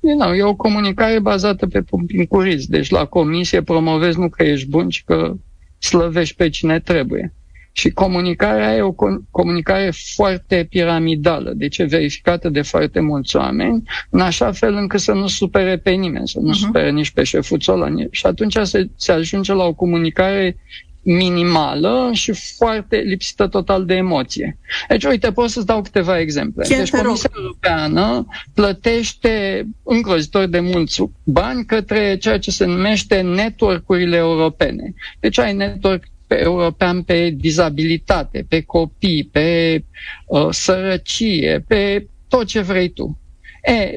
nu, 0.03 0.33
e 0.33 0.43
o 0.43 0.55
comunicare 0.55 1.19
bazată 1.19 1.67
pe 1.67 1.81
pumpincurism. 1.81 2.72
Deci 2.72 2.89
la 2.89 3.05
comisie 3.05 3.62
promovezi 3.62 4.19
nu 4.19 4.29
că 4.29 4.43
ești 4.43 4.69
bun, 4.69 4.89
ci 4.89 5.03
că 5.05 5.33
slăvești 5.79 6.36
pe 6.36 6.50
cine 6.50 6.79
trebuie. 6.79 7.33
Și 7.75 7.89
comunicarea 7.89 8.75
e 8.75 8.81
o 8.81 8.95
comunicare 9.31 9.91
foarte 10.15 10.67
piramidală, 10.69 11.53
deci 11.55 11.77
e 11.77 11.83
verificată 11.83 12.50
de 12.50 12.62
foarte 12.62 13.00
mulți 13.00 13.36
oameni, 13.36 13.83
în 14.10 14.19
așa 14.19 14.51
fel 14.51 14.74
încât 14.74 15.00
să 15.00 15.13
nu 15.13 15.27
supere 15.27 15.77
pe 15.77 15.91
nimeni, 15.91 16.27
să 16.27 16.39
nu 16.39 16.51
uh-huh. 16.51 16.60
supere 16.60 16.91
nici 16.91 17.12
pe 17.12 17.24
șeful 17.24 17.60
Țolan. 17.60 18.07
Și 18.12 18.25
atunci 18.25 18.57
se, 18.62 18.89
se 18.95 19.12
ajunge 19.12 19.53
la 19.53 19.63
o 19.63 19.74
comunicare 19.74 20.57
minimală 21.03 22.10
și 22.13 22.31
foarte 22.57 22.95
lipsită 22.98 23.48
total 23.48 23.86
de 23.86 23.93
emoție. 23.93 24.57
Deci, 24.88 25.03
uite, 25.03 25.31
pot 25.31 25.50
să-ți 25.50 25.65
dau 25.65 25.81
câteva 25.81 26.19
exemple. 26.19 26.65
Chiar 26.69 26.79
deci, 26.79 26.89
Comisia 26.89 27.29
Europeană 27.38 28.25
plătește 28.53 29.65
îngrozitor 29.83 30.45
de 30.45 30.60
mulți 30.60 31.03
bani 31.24 31.65
către 31.65 32.17
ceea 32.17 32.39
ce 32.39 32.51
se 32.51 32.65
numește 32.65 33.22
network-urile 33.22 34.15
europene. 34.15 34.93
Deci 35.19 35.38
ai 35.39 35.53
network 35.53 36.03
pe 36.27 36.39
european 36.41 37.01
pe 37.03 37.29
dizabilitate, 37.29 38.45
pe 38.50 38.62
copii, 38.62 39.29
pe 39.31 39.83
uh, 40.25 40.48
sărăcie, 40.50 41.63
pe 41.67 42.07
tot 42.27 42.45
ce 42.45 42.60
vrei 42.62 42.89
tu. 42.89 43.19
E, 43.63 43.91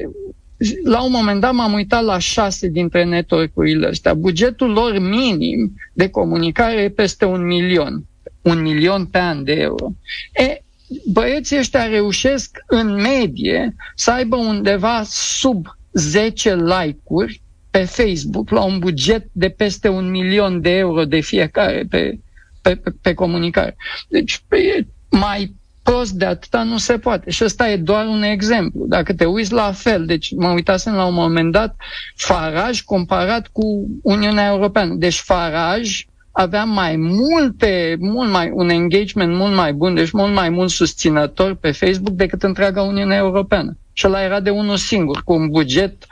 la 0.83 1.03
un 1.03 1.11
moment 1.11 1.41
dat 1.41 1.53
m-am 1.53 1.73
uitat 1.73 2.03
la 2.03 2.17
șase 2.17 2.67
dintre 2.67 3.03
network-urile 3.03 3.87
astea. 3.87 4.13
Bugetul 4.13 4.71
lor 4.71 4.99
minim 4.99 5.73
de 5.93 6.09
comunicare 6.09 6.81
e 6.81 6.89
peste 6.89 7.25
un 7.25 7.45
milion. 7.45 8.05
Un 8.41 8.61
milion 8.61 9.05
pe 9.05 9.17
an 9.17 9.43
de 9.43 9.53
euro. 9.53 9.91
E, 10.33 10.61
băieții 11.05 11.57
ăștia 11.57 11.85
reușesc 11.87 12.57
în 12.67 12.93
medie 12.93 13.75
să 13.95 14.11
aibă 14.11 14.35
undeva 14.35 15.01
sub 15.05 15.65
10 15.93 16.55
like-uri 16.55 17.41
pe 17.71 17.83
Facebook 17.83 18.49
la 18.49 18.63
un 18.63 18.79
buget 18.79 19.27
de 19.31 19.49
peste 19.49 19.87
un 19.87 20.09
milion 20.09 20.61
de 20.61 20.69
euro 20.69 21.05
de 21.05 21.19
fiecare 21.19 21.85
pe, 21.89 22.19
pe, 22.61 22.75
pe, 22.75 22.93
pe 23.01 23.13
comunicare. 23.13 23.75
Deci 24.09 24.43
e 24.49 24.85
mai 25.09 25.55
prost 25.91 26.11
de 26.11 26.25
atâta 26.25 26.63
nu 26.63 26.77
se 26.77 26.97
poate. 26.97 27.29
Și 27.29 27.43
ăsta 27.43 27.69
e 27.69 27.77
doar 27.77 28.05
un 28.05 28.21
exemplu. 28.23 28.85
Dacă 28.87 29.13
te 29.13 29.25
uiți 29.25 29.53
la 29.53 29.71
fel, 29.71 30.05
deci 30.05 30.31
mă 30.35 30.47
uitasem 30.49 30.93
la 30.93 31.05
un 31.05 31.13
moment 31.13 31.51
dat, 31.51 31.75
Faraj 32.15 32.81
comparat 32.81 33.47
cu 33.51 33.87
Uniunea 34.03 34.47
Europeană. 34.47 34.93
Deci 34.93 35.19
Faraj 35.19 36.05
avea 36.31 36.63
mai 36.63 36.95
multe, 36.95 37.95
mult 37.99 38.29
mai, 38.31 38.49
un 38.53 38.69
engagement 38.69 39.35
mult 39.35 39.55
mai 39.55 39.73
bun, 39.73 39.93
deci 39.93 40.11
mult 40.11 40.33
mai 40.33 40.49
mult 40.49 40.69
susținător 40.69 41.53
pe 41.55 41.71
Facebook 41.71 42.15
decât 42.15 42.43
întreaga 42.43 42.81
Uniune 42.81 43.15
Europeană. 43.15 43.77
Și 43.93 44.07
ăla 44.07 44.23
era 44.23 44.39
de 44.39 44.49
unul 44.49 44.77
singur, 44.77 45.21
cu 45.23 45.33
un 45.33 45.49
buget 45.49 46.05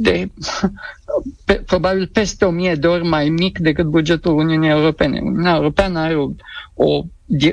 de 0.00 0.28
pe, 1.44 1.54
probabil 1.66 2.06
peste 2.12 2.44
o 2.44 2.50
mie 2.50 2.74
de 2.74 2.86
ori 2.86 3.04
mai 3.08 3.28
mic 3.28 3.58
decât 3.58 3.84
bugetul 3.86 4.36
Uniunii 4.38 4.68
Europene. 4.68 5.20
Uniunea 5.22 5.54
Europeană 5.54 5.98
are 5.98 6.16
o, 6.16 6.28
o 6.74 7.04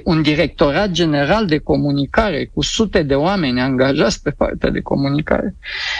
un 0.04 0.22
directorat 0.22 0.92
general 0.92 1.46
de 1.46 1.58
comunicare 1.58 2.46
cu 2.54 2.62
sute 2.62 3.04
de 3.04 3.16
oameni 3.16 3.62
angajați 3.62 4.22
pe 4.22 4.30
partea 4.30 4.70
de 4.70 4.82
comunicare. 4.82 5.56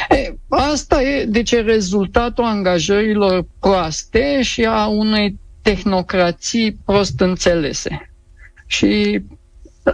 E, 0.10 0.34
asta 0.50 1.02
e, 1.02 1.26
deci, 1.26 1.52
e 1.52 1.62
rezultatul 1.62 2.44
angajărilor 2.44 3.46
proaste 3.60 4.42
și 4.42 4.66
a 4.66 4.88
unei 4.88 5.40
tehnocrații 5.62 6.78
prost 6.86 7.20
înțelese. 7.20 8.12
Și 8.66 9.22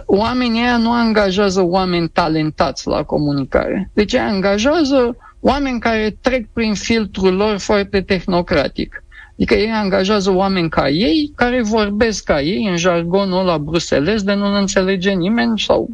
oamenii 0.06 0.60
ăia 0.62 0.76
nu 0.76 0.92
angajează 0.92 1.62
oameni 1.62 2.08
talentați 2.08 2.86
la 2.86 3.02
comunicare. 3.02 3.90
Deci 3.94 4.14
angajează 4.14 5.16
oameni 5.40 5.80
care 5.80 6.16
trec 6.20 6.46
prin 6.52 6.74
filtrul 6.74 7.34
lor 7.34 7.58
foarte 7.58 8.00
tehnocratic. 8.00 9.04
Adică 9.40 9.54
ei 9.54 9.70
angajează 9.70 10.30
oameni 10.30 10.68
ca 10.68 10.88
ei, 10.88 11.32
care 11.34 11.62
vorbesc 11.62 12.24
ca 12.24 12.40
ei 12.40 12.66
în 12.70 12.76
jargonul 12.76 13.44
la 13.44 13.58
bruseles 13.58 14.22
de 14.22 14.34
nu 14.34 14.54
înțelege 14.54 15.10
nimeni 15.10 15.58
sau 15.58 15.88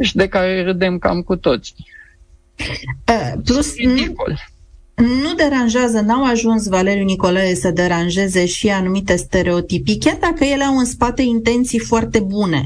și 0.00 0.16
de 0.16 0.28
care 0.28 0.62
râdem 0.62 0.98
cam 0.98 1.22
cu 1.22 1.36
toți. 1.36 1.74
Uh, 3.08 3.32
plus, 3.44 3.72
nu 4.96 5.34
deranjează, 5.36 6.00
n-au 6.00 6.24
ajuns 6.24 6.68
Valeriu 6.68 7.04
Nicolae 7.04 7.54
să 7.54 7.70
deranjeze 7.70 8.46
și 8.46 8.68
anumite 8.68 9.16
stereotipii, 9.16 9.98
chiar 9.98 10.16
dacă 10.20 10.44
ele 10.44 10.64
au 10.64 10.76
în 10.76 10.84
spate 10.84 11.22
intenții 11.22 11.78
foarte 11.78 12.18
bune. 12.18 12.64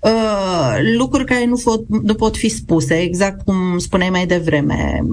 Uh, 0.00 0.76
lucruri 0.96 1.24
care 1.24 1.44
nu, 1.44 1.60
pot, 1.64 1.88
nu 2.02 2.14
pot 2.14 2.36
fi 2.36 2.48
spuse, 2.48 2.94
exact 2.94 3.44
cum 3.44 3.78
spuneai 3.78 4.10
mai 4.10 4.26
devreme. 4.26 5.04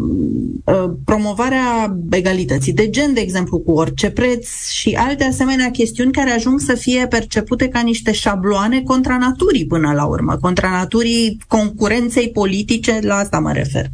Uh, 0.64 0.92
promovarea 1.06 1.98
egalității 2.10 2.74
de 2.74 2.90
gen, 2.90 3.14
de 3.14 3.20
exemplu, 3.20 3.60
cu 3.60 3.72
orice 3.72 4.10
preț 4.10 4.70
și 4.70 4.98
alte 5.00 5.24
asemenea 5.24 5.72
chestiuni 5.72 6.12
care 6.12 6.32
ajung 6.32 6.60
să 6.60 6.74
fie 6.74 7.08
percepute 7.08 7.68
ca 7.68 7.80
niște 7.80 8.12
șabloane 8.12 8.82
contra 8.82 9.18
naturii 9.18 9.66
până 9.66 9.92
la 9.94 10.06
urmă, 10.06 10.38
contra 10.42 10.70
naturii 10.70 11.38
concurenței 11.48 12.30
politice, 12.30 13.00
la 13.02 13.16
asta 13.16 13.40
mă 13.40 13.52
refer. 13.52 13.86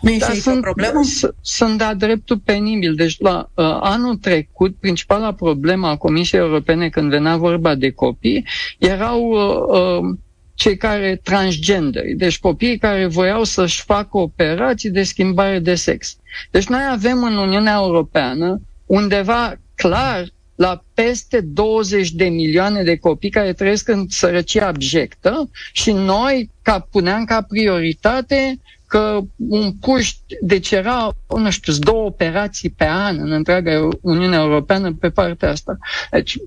Nu 0.00 0.10
e 0.10 0.18
sunt, 0.18 0.60
problemă? 0.60 1.00
Sunt 1.40 1.78
de-a 1.78 1.94
dreptul 1.94 2.38
penibil. 2.38 2.94
Deci 2.94 3.16
la 3.18 3.50
uh, 3.54 3.64
anul 3.80 4.16
trecut, 4.16 4.76
principala 4.76 5.32
problemă 5.32 5.86
a 5.86 5.96
Comisiei 5.96 6.40
Europene 6.40 6.88
când 6.88 7.10
venea 7.10 7.36
vorba 7.36 7.74
de 7.74 7.90
copii 7.90 8.46
erau 8.78 9.22
uh, 9.30 9.78
uh, 9.80 10.16
cei 10.54 10.76
care 10.76 11.20
transgender, 11.22 12.02
deci 12.16 12.38
copiii 12.38 12.78
care 12.78 13.06
voiau 13.06 13.44
să-și 13.44 13.82
facă 13.82 14.18
operații 14.18 14.90
de 14.90 15.02
schimbare 15.02 15.58
de 15.58 15.74
sex. 15.74 16.16
Deci 16.50 16.66
noi 16.66 16.80
avem 16.90 17.22
în 17.22 17.36
Uniunea 17.36 17.74
Europeană 17.74 18.60
undeva 18.86 19.54
clar 19.74 20.26
la 20.56 20.82
peste 20.94 21.40
20 21.40 22.10
de 22.12 22.24
milioane 22.24 22.82
de 22.82 22.96
copii 22.96 23.30
care 23.30 23.52
trăiesc 23.52 23.88
în 23.88 24.06
sărăcie 24.08 24.60
abjectă 24.60 25.50
și 25.72 25.92
noi 25.92 26.50
ca, 26.62 26.80
puneam 26.90 27.24
ca 27.24 27.42
prioritate 27.42 28.60
că 28.86 29.20
un 29.36 29.72
puști, 29.72 30.22
deci 30.40 30.70
era, 30.70 31.12
nu 31.36 31.50
știu, 31.50 31.72
două 31.72 32.04
operații 32.04 32.70
pe 32.70 32.86
an 32.86 33.18
în 33.18 33.30
întreaga 33.30 33.88
Uniune 34.00 34.36
Europeană 34.36 34.92
pe 34.92 35.10
partea 35.10 35.50
asta. 35.50 35.78
Deci 36.10 36.38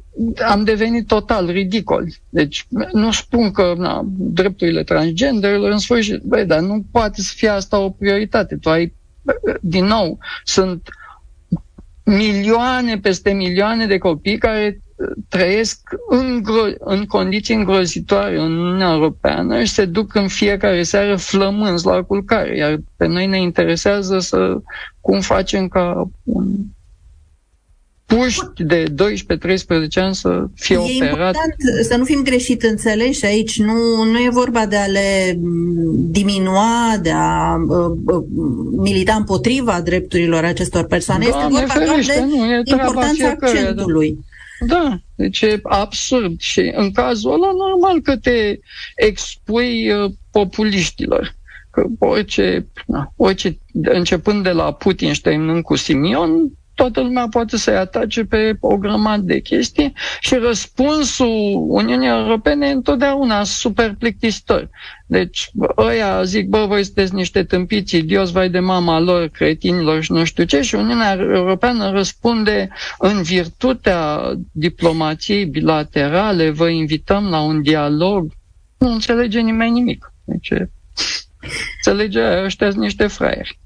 am 0.50 0.64
devenit 0.64 1.08
total 1.08 1.50
ridicol. 1.50 2.08
Deci 2.30 2.68
nu 2.92 3.12
spun 3.12 3.52
că 3.52 3.74
na, 3.78 4.06
drepturile 4.18 4.84
transgenderilor, 4.84 5.72
în 5.72 5.78
sfârșit, 5.78 6.22
băi, 6.22 6.46
dar 6.46 6.60
nu 6.60 6.86
poate 6.92 7.22
să 7.22 7.34
fie 7.36 7.50
asta 7.50 7.80
o 7.80 7.90
prioritate. 7.90 8.56
Tu 8.56 8.70
ai, 8.70 8.94
din 9.62 9.86
nou, 9.86 10.18
sunt 10.44 10.90
milioane 12.04 12.98
peste 12.98 13.32
milioane 13.32 13.86
de 13.86 13.98
copii 13.98 14.38
care 14.38 14.82
trăiesc 15.30 15.80
în, 16.10 16.42
gro- 16.44 16.78
în 16.80 17.06
condiții 17.06 17.56
îngrozitoare 17.56 18.40
în 18.40 18.58
Uniunea 18.58 18.92
Europeană 18.92 19.64
și 19.64 19.72
se 19.72 19.86
duc 19.86 20.16
în 20.16 20.28
fiecare 20.28 20.84
seară 20.84 21.16
flămânzi 21.16 21.86
la 21.86 22.04
culcare. 22.04 22.58
Iar 22.58 22.80
pe 22.98 23.08
noi 23.08 23.28
ne 23.28 23.42
interesează 23.42 24.20
să 24.20 24.58
cum 25.02 25.20
facem 25.20 25.68
ca 25.68 26.10
un 26.24 26.48
puști 28.16 28.64
de 28.64 28.84
12-13 28.84 28.94
ani 29.96 30.16
să 30.16 30.46
fie 30.56 30.76
e 30.76 30.80
operat. 30.80 31.36
important 31.36 31.56
să 31.82 31.96
nu 31.98 32.04
fim 32.04 32.22
greșit 32.24 32.64
înțeleși 32.64 33.26
aici. 33.26 33.60
Nu, 33.60 34.04
nu 34.04 34.18
e 34.18 34.30
vorba 34.32 34.66
de 34.66 34.76
a 34.76 34.86
le 34.86 35.40
diminua, 35.94 36.98
de 37.02 37.12
a 37.14 37.56
uh, 37.68 37.98
uh, 38.06 38.24
milita 38.78 39.14
împotriva 39.14 39.82
drepturilor 39.82 40.44
acestor 40.44 40.86
persoane. 40.86 41.26
Doamne 41.30 41.60
este 41.60 41.74
vorba 41.74 41.86
ferește, 41.86 42.14
de 42.14 42.26
nu, 42.26 42.46
e 42.46 42.62
importanța 42.66 43.12
fiecare, 43.14 43.58
accentului. 43.58 44.10
Da. 44.10 44.29
Da, 44.60 45.00
deci 45.16 45.42
e 45.42 45.60
absurd 45.64 46.40
și 46.40 46.72
în 46.76 46.92
cazul 46.92 47.34
ăla 47.34 47.52
normal 47.52 48.02
că 48.02 48.18
te 48.18 48.60
expui 48.96 49.92
uh, 49.92 50.12
populiștilor. 50.32 51.36
Că 51.72 51.84
orice, 52.00 52.68
na, 52.86 53.14
orice, 53.16 53.58
începând 53.74 54.44
de 54.44 54.52
la 54.52 54.74
Putin 54.74 55.14
și 55.14 55.22
terminând 55.22 55.64
cu 55.64 55.76
Simion, 55.76 56.52
toată 56.82 57.02
lumea 57.02 57.28
poate 57.30 57.58
să-i 57.58 57.76
atace 57.76 58.24
pe 58.24 58.58
o 58.60 58.78
grămadă 58.78 59.22
de 59.22 59.40
chestii 59.40 59.94
și 60.20 60.36
răspunsul 60.36 61.66
Uniunii 61.68 62.08
Europene 62.08 62.68
e 62.68 62.72
întotdeauna 62.72 63.44
super 63.44 63.96
plictisitor. 64.00 64.70
Deci 65.08 65.52
ăia 65.78 66.24
zic, 66.24 66.48
bă, 66.48 66.66
voi 66.68 66.84
sunteți 66.84 67.14
niște 67.14 67.44
tâmpiți 67.44 67.96
idioți, 67.96 68.32
vai 68.32 68.50
de 68.50 68.60
mama 68.60 69.00
lor, 69.00 69.28
cretinilor 69.28 70.02
și 70.04 70.12
nu 70.12 70.24
știu 70.24 70.44
ce, 70.44 70.62
și 70.62 70.76
Uniunea 70.76 71.14
Europeană 71.14 71.92
răspunde 71.92 72.70
în 73.00 73.22
virtutea 73.22 74.20
diplomației 74.52 75.46
bilaterale, 75.46 76.50
vă 76.50 76.68
invităm 76.70 77.30
la 77.30 77.40
un 77.42 77.62
dialog. 77.62 78.32
Nu 78.78 78.92
înțelege 78.92 79.40
nimeni 79.40 79.72
nimic. 79.72 80.14
Deci, 80.26 80.50
înțelege 81.76 82.22
ăștia 82.44 82.68
niște 82.76 83.08
fraieri. 83.08 83.60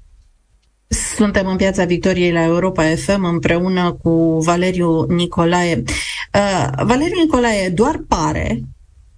Suntem 0.94 1.46
în 1.46 1.56
Piața 1.56 1.84
Victoriei 1.84 2.32
la 2.32 2.42
Europa 2.42 2.82
FM 2.82 3.24
împreună 3.24 3.98
cu 4.02 4.38
Valeriu 4.40 5.02
Nicolae. 5.02 5.82
Uh, 6.34 6.84
Valeriu 6.84 7.20
Nicolae, 7.20 7.68
doar 7.68 8.04
pare 8.08 8.60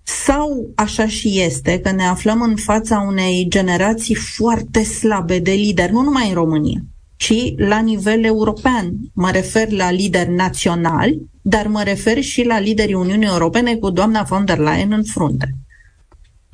sau 0.03 0.71
așa 0.75 1.07
și 1.07 1.41
este 1.41 1.81
că 1.81 1.91
ne 1.91 2.05
aflăm 2.05 2.43
în 2.43 2.57
fața 2.57 3.05
unei 3.09 3.47
generații 3.49 4.15
foarte 4.15 4.83
slabe 4.83 5.39
de 5.39 5.53
lideri, 5.53 5.93
nu 5.93 6.01
numai 6.01 6.29
în 6.29 6.35
România, 6.35 6.81
ci 7.17 7.33
la 7.57 7.79
nivel 7.79 8.25
european. 8.25 8.93
Mă 9.15 9.31
refer 9.31 9.71
la 9.71 9.91
lideri 9.91 10.31
naționali, 10.31 11.21
dar 11.43 11.67
mă 11.67 11.83
refer 11.83 12.23
și 12.23 12.45
la 12.45 12.59
liderii 12.59 12.95
Uniunii 12.95 13.29
Europene 13.29 13.75
cu 13.75 13.91
doamna 13.91 14.23
von 14.23 14.45
der 14.45 14.59
Leyen 14.59 14.93
în 14.93 15.05
frunte 15.05 15.55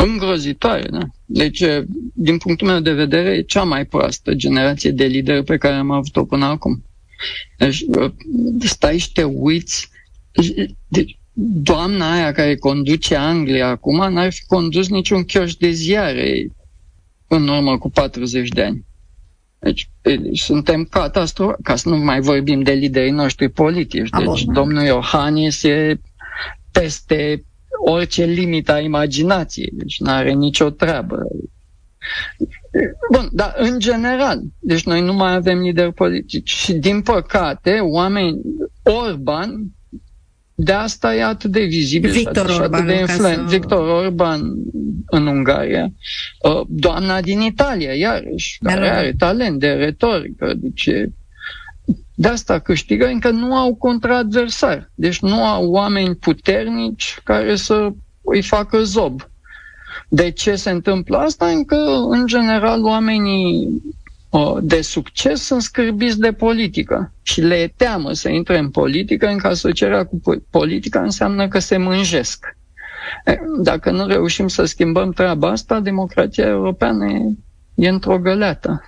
îngrozitoare. 0.04 0.88
Da? 0.90 1.00
Deci, 1.24 1.62
din 2.14 2.38
punctul 2.38 2.66
meu 2.66 2.80
de 2.80 2.92
vedere, 2.92 3.30
e 3.36 3.42
cea 3.42 3.62
mai 3.62 3.84
proastă 3.84 4.34
generație 4.34 4.90
de 4.90 5.04
lideri 5.04 5.44
pe 5.44 5.56
care 5.56 5.74
am 5.74 5.90
avut-o 5.90 6.24
până 6.24 6.44
acum. 6.44 6.84
Deci, 7.58 7.84
stai 8.60 8.98
și 8.98 9.12
te 9.12 9.22
uiți. 9.22 9.88
Deci, 10.88 11.18
doamna 11.34 12.12
aia 12.12 12.32
care 12.32 12.56
conduce 12.56 13.16
Anglia 13.16 13.68
acum 13.68 14.12
n-ar 14.12 14.32
fi 14.32 14.44
condus 14.46 14.88
niciun 14.88 15.24
chioș 15.24 15.54
de 15.54 15.70
ziare 15.70 16.46
în 17.26 17.48
urmă 17.48 17.78
cu 17.78 17.90
40 17.90 18.48
de 18.48 18.62
ani. 18.62 18.84
Deci, 19.58 19.88
deci 20.02 20.40
suntem 20.40 20.84
catastrofa, 20.84 21.56
ca 21.62 21.76
să 21.76 21.88
nu 21.88 21.96
mai 21.96 22.20
vorbim 22.20 22.62
de 22.62 22.72
liderii 22.72 23.10
noștri 23.10 23.48
politici. 23.48 24.08
Deci, 24.10 24.44
domnul 24.44 24.82
Iohannis 24.82 25.62
e 25.62 26.00
peste 26.72 27.44
orice 27.84 28.24
limită 28.24 28.72
a 28.72 28.80
imaginației, 28.80 29.70
deci 29.72 30.00
nu 30.00 30.10
are 30.10 30.32
nicio 30.32 30.70
treabă. 30.70 31.26
Bun, 33.12 33.28
dar 33.32 33.54
în 33.56 33.78
general, 33.78 34.40
deci 34.58 34.84
noi 34.84 35.00
nu 35.00 35.12
mai 35.12 35.34
avem 35.34 35.58
lideri 35.58 35.92
politici 35.92 36.50
și 36.50 36.72
din 36.72 37.00
păcate 37.00 37.78
oameni, 37.80 38.40
Orban, 38.82 39.64
de 40.54 40.72
asta 40.72 41.14
e 41.14 41.24
atât 41.24 41.50
de 41.50 41.64
vizibil 41.64 42.10
Victor 42.10 42.50
și 42.50 42.60
Orban, 42.60 42.72
atât 42.72 42.86
de 42.86 43.00
influent. 43.00 43.48
Să... 43.48 43.56
Victor 43.56 43.88
Orban 43.88 44.40
în 45.06 45.26
Ungaria, 45.26 45.92
uh, 46.42 46.60
doamna 46.68 47.20
din 47.20 47.40
Italia, 47.40 47.94
iarăși, 47.94 48.58
care 48.62 48.88
are 48.88 49.14
talent 49.18 49.58
de 49.58 49.68
retorică, 49.72 50.54
deci 50.56 50.90
de 52.14 52.28
asta 52.28 52.58
câștigă, 52.58 53.06
încă 53.06 53.30
nu 53.30 53.56
au 53.56 53.74
contraadversari. 53.74 54.90
Deci 54.94 55.20
nu 55.20 55.44
au 55.44 55.70
oameni 55.70 56.14
puternici 56.14 57.20
care 57.24 57.56
să 57.56 57.92
îi 58.24 58.42
facă 58.42 58.82
zob. 58.82 59.20
De 60.08 60.30
ce 60.30 60.56
se 60.56 60.70
întâmplă 60.70 61.16
asta? 61.16 61.46
Încă, 61.46 61.76
în 62.08 62.26
general, 62.26 62.84
oamenii 62.84 63.68
de 64.60 64.80
succes 64.80 65.42
sunt 65.42 65.62
scârbiți 65.62 66.18
de 66.18 66.32
politică 66.32 67.12
și 67.22 67.40
le 67.40 67.54
e 67.54 67.72
teamă 67.76 68.12
să 68.12 68.28
intre 68.28 68.58
în 68.58 68.70
politică, 68.70 69.26
încă 69.26 69.46
asocierea 69.46 70.04
cu 70.04 70.20
politica 70.50 71.02
înseamnă 71.02 71.48
că 71.48 71.58
se 71.58 71.76
mânjesc. 71.76 72.56
Dacă 73.62 73.90
nu 73.90 74.06
reușim 74.06 74.48
să 74.48 74.64
schimbăm 74.64 75.10
treaba 75.12 75.48
asta, 75.50 75.80
democrația 75.80 76.46
europeană 76.46 77.04
e, 77.12 77.20
e 77.74 77.88
într-o 77.88 78.18
găleată. 78.18 78.82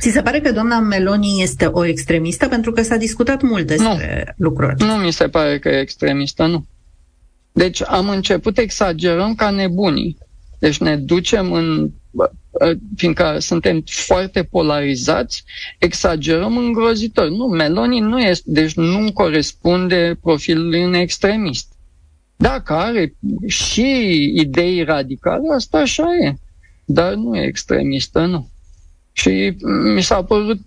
Ți 0.00 0.10
se 0.10 0.22
pare 0.22 0.40
că 0.40 0.52
doamna 0.52 0.78
Meloni 0.78 1.42
este 1.42 1.66
o 1.66 1.84
extremistă? 1.84 2.48
Pentru 2.48 2.72
că 2.72 2.82
s-a 2.82 2.96
discutat 2.96 3.42
mult 3.42 3.66
despre 3.66 4.34
nu. 4.36 4.44
lucruri 4.44 4.84
Nu 4.84 4.94
mi 4.94 5.12
se 5.12 5.28
pare 5.28 5.58
că 5.58 5.68
e 5.68 5.80
extremistă, 5.80 6.46
nu. 6.46 6.66
Deci 7.52 7.82
am 7.82 8.08
început 8.08 8.58
exagerăm 8.58 9.34
ca 9.34 9.50
nebunii. 9.50 10.18
Deci 10.58 10.78
ne 10.78 10.96
ducem 10.96 11.52
în 11.52 11.90
fiindcă 12.96 13.36
suntem 13.38 13.82
foarte 13.86 14.42
polarizați, 14.42 15.44
exagerăm 15.78 16.56
îngrozitor. 16.56 17.28
Nu, 17.28 17.46
Meloni 17.46 18.00
nu 18.00 18.18
este, 18.18 18.50
deci 18.50 18.74
nu 18.74 19.12
corespunde 19.12 20.18
profilului 20.22 20.84
un 20.84 20.94
extremist. 20.94 21.72
Dacă 22.36 22.72
are 22.72 23.14
și 23.46 24.12
idei 24.34 24.82
radicale, 24.82 25.54
asta 25.54 25.78
așa 25.78 26.06
e. 26.22 26.34
Dar 26.84 27.14
nu 27.14 27.36
e 27.36 27.46
extremistă, 27.46 28.26
nu. 28.26 28.48
Și 29.18 29.56
mi 29.94 30.00
s-a 30.00 30.22
părut, 30.22 30.60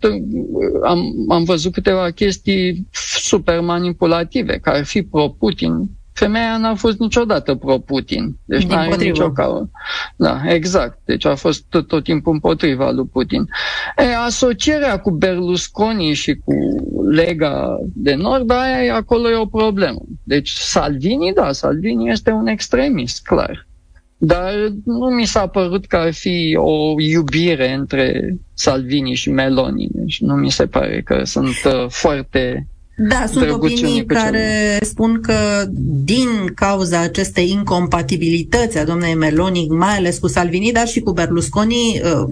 am, 0.83 1.03
am 1.29 1.43
văzut 1.43 1.73
câteva 1.73 2.09
chestii 2.09 2.87
super 3.19 3.59
manipulative, 3.61 4.57
care 4.57 4.77
ar 4.77 4.85
fi 4.85 5.03
pro-Putin. 5.03 5.89
Femeia 6.13 6.57
n-a 6.57 6.75
fost 6.75 6.99
niciodată 6.99 7.55
pro-Putin. 7.55 8.37
Deci 8.45 8.65
nu 8.65 8.75
are 8.75 8.95
nicio 8.95 9.31
cauză. 9.31 9.71
Da, 10.15 10.41
exact. 10.45 10.99
Deci 11.05 11.25
a 11.25 11.35
fost 11.35 11.63
tot, 11.69 11.87
tot 11.87 12.03
timpul 12.03 12.33
împotriva 12.33 12.91
lui 12.91 13.05
Putin. 13.05 13.49
E, 13.97 14.15
asocierea 14.15 14.99
cu 14.99 15.11
Berlusconi 15.11 16.13
și 16.13 16.35
cu 16.35 16.53
Lega 17.11 17.77
de 17.93 18.13
Nord, 18.13 18.51
aia 18.51 18.95
acolo 18.95 19.29
e 19.29 19.35
o 19.35 19.45
problemă. 19.45 20.01
Deci 20.23 20.49
Salvini, 20.49 21.33
da, 21.33 21.51
Salvini 21.51 22.09
este 22.09 22.31
un 22.31 22.47
extremist, 22.47 23.25
clar. 23.25 23.69
Dar 24.23 24.53
nu 24.85 25.05
mi 25.05 25.25
s-a 25.25 25.47
părut 25.47 25.85
că 25.85 25.95
ar 25.95 26.13
fi 26.13 26.55
o 26.59 27.01
iubire 27.01 27.73
între 27.73 28.35
Salvini 28.53 29.13
și 29.13 29.29
Meloni. 29.29 29.87
Deci 29.91 30.21
nu 30.21 30.33
mi 30.33 30.51
se 30.51 30.65
pare 30.65 31.01
că 31.05 31.21
sunt 31.23 31.55
uh, 31.65 31.87
foarte 31.89 32.67
da, 33.09 33.25
sunt 33.31 33.49
opinii 33.49 34.05
care 34.05 34.79
spun 34.81 35.21
că 35.21 35.65
din 36.03 36.27
cauza 36.55 36.99
acestei 36.99 37.49
incompatibilități 37.49 38.77
a 38.77 38.83
domnului 38.83 39.15
Meloni, 39.15 39.67
mai 39.69 39.95
ales 39.95 40.17
cu 40.17 40.27
Salvini, 40.27 40.71
dar 40.71 40.87
și 40.87 40.99
cu 40.99 41.11
Berlusconi, 41.11 42.01
uh, 42.03 42.29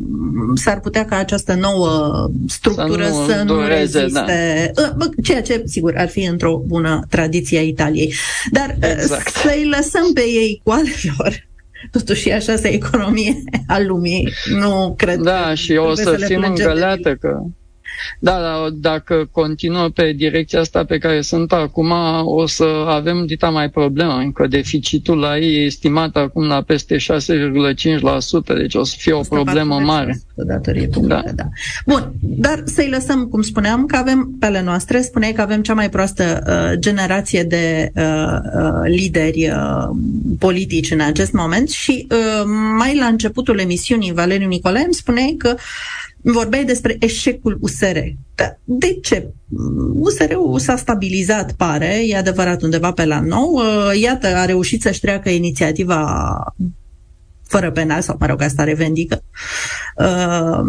s-ar 0.55 0.79
putea 0.79 1.05
ca 1.05 1.15
această 1.15 1.53
nouă 1.53 2.29
structură 2.47 3.05
să 3.05 3.11
nu, 3.11 3.27
să 3.27 3.43
nu 3.45 3.53
dureze, 3.53 3.99
reziste. 3.99 4.71
Da. 4.75 4.83
Uh, 4.99 5.07
ceea 5.23 5.41
ce, 5.41 5.63
sigur, 5.65 5.93
ar 5.97 6.09
fi 6.09 6.23
într-o 6.23 6.61
bună 6.65 7.05
tradiție 7.09 7.59
a 7.59 7.61
Italiei. 7.61 8.13
Dar 8.51 8.77
uh, 8.81 8.89
exact. 8.89 9.27
să-i 9.27 9.71
lăsăm 9.77 10.13
pe 10.13 10.21
ei 10.21 10.61
cu 10.63 10.71
ale 10.71 10.91
lor 11.17 11.47
totuși 11.91 12.29
e 12.29 12.33
așa 12.33 12.55
se 12.55 12.67
economie 12.67 13.35
a 13.67 13.79
lumii. 13.79 14.29
Nu 14.59 14.93
cred 14.97 15.19
Da, 15.19 15.53
și 15.53 15.75
o 15.75 15.95
să, 15.95 16.15
să 16.17 16.25
fim 16.25 16.43
îngăleată 16.47 17.15
că 17.15 17.41
Da, 18.19 18.31
da, 18.31 18.67
dacă 18.73 19.29
continuă 19.31 19.89
pe 19.89 20.11
direcția 20.11 20.59
asta 20.59 20.83
pe 20.83 20.97
care 20.97 21.21
sunt 21.21 21.51
acum, 21.51 21.93
o 22.23 22.47
să 22.47 22.85
avem 22.87 23.25
dita 23.25 23.49
mai 23.49 23.69
problemă, 23.69 24.13
încă 24.13 24.47
deficitul 24.47 25.17
la 25.17 25.37
ei 25.37 25.55
e 25.55 25.65
estimat 25.65 26.15
acum 26.15 26.43
la 26.43 26.61
peste 26.61 26.95
6,5%, 26.95 27.01
deci 28.57 28.75
o 28.75 28.83
să 28.83 28.95
fie 28.97 29.13
o 29.13 29.21
problemă 29.21 29.79
mare. 29.79 30.21
Datorie 30.35 30.87
publică, 30.87 31.21
da. 31.25 31.31
da. 31.35 31.49
Bun, 31.85 32.11
dar 32.21 32.63
să-i 32.65 32.89
lăsăm, 32.89 33.25
cum 33.25 33.41
spuneam, 33.41 33.85
că 33.85 33.95
avem 33.95 34.35
pe 34.39 34.45
ale 34.45 34.61
noastre, 34.61 35.01
spuneai 35.01 35.31
că 35.31 35.41
avem 35.41 35.61
cea 35.61 35.73
mai 35.73 35.89
proastă 35.89 36.43
uh, 36.47 36.79
generație 36.79 37.43
de 37.43 37.91
uh, 37.95 38.03
uh, 38.03 38.81
lideri 38.83 39.49
uh, 39.49 39.95
politici 40.39 40.91
în 40.91 40.99
acest 40.99 41.31
moment 41.31 41.69
și 41.69 42.07
uh, 42.11 42.43
mai 42.77 42.97
la 42.97 43.05
începutul 43.05 43.59
emisiunii 43.59 44.13
Valeriu 44.13 44.47
Nicolae 44.47 44.83
îmi 44.83 44.93
spuneai 44.93 45.35
că 45.37 45.55
vorbeai 46.21 46.65
despre 46.65 46.95
eșecul 46.99 47.57
USR. 47.61 47.97
Da, 48.35 48.57
de 48.63 48.99
ce? 49.01 49.27
USR-ul 49.93 50.59
s-a 50.59 50.75
stabilizat, 50.75 51.51
pare, 51.51 52.07
e 52.07 52.17
adevărat, 52.17 52.61
undeva 52.61 52.91
pe 52.91 53.05
la 53.05 53.19
nou. 53.19 53.53
Uh, 53.53 53.99
iată, 54.01 54.27
a 54.27 54.45
reușit 54.45 54.81
să-și 54.81 54.99
treacă 54.99 55.29
inițiativa 55.29 56.53
fără 57.43 57.71
penal, 57.71 58.01
sau 58.01 58.15
mă 58.19 58.25
rog, 58.25 58.41
asta 58.41 58.63
revendică. 58.63 59.23
Uh, 59.97 60.61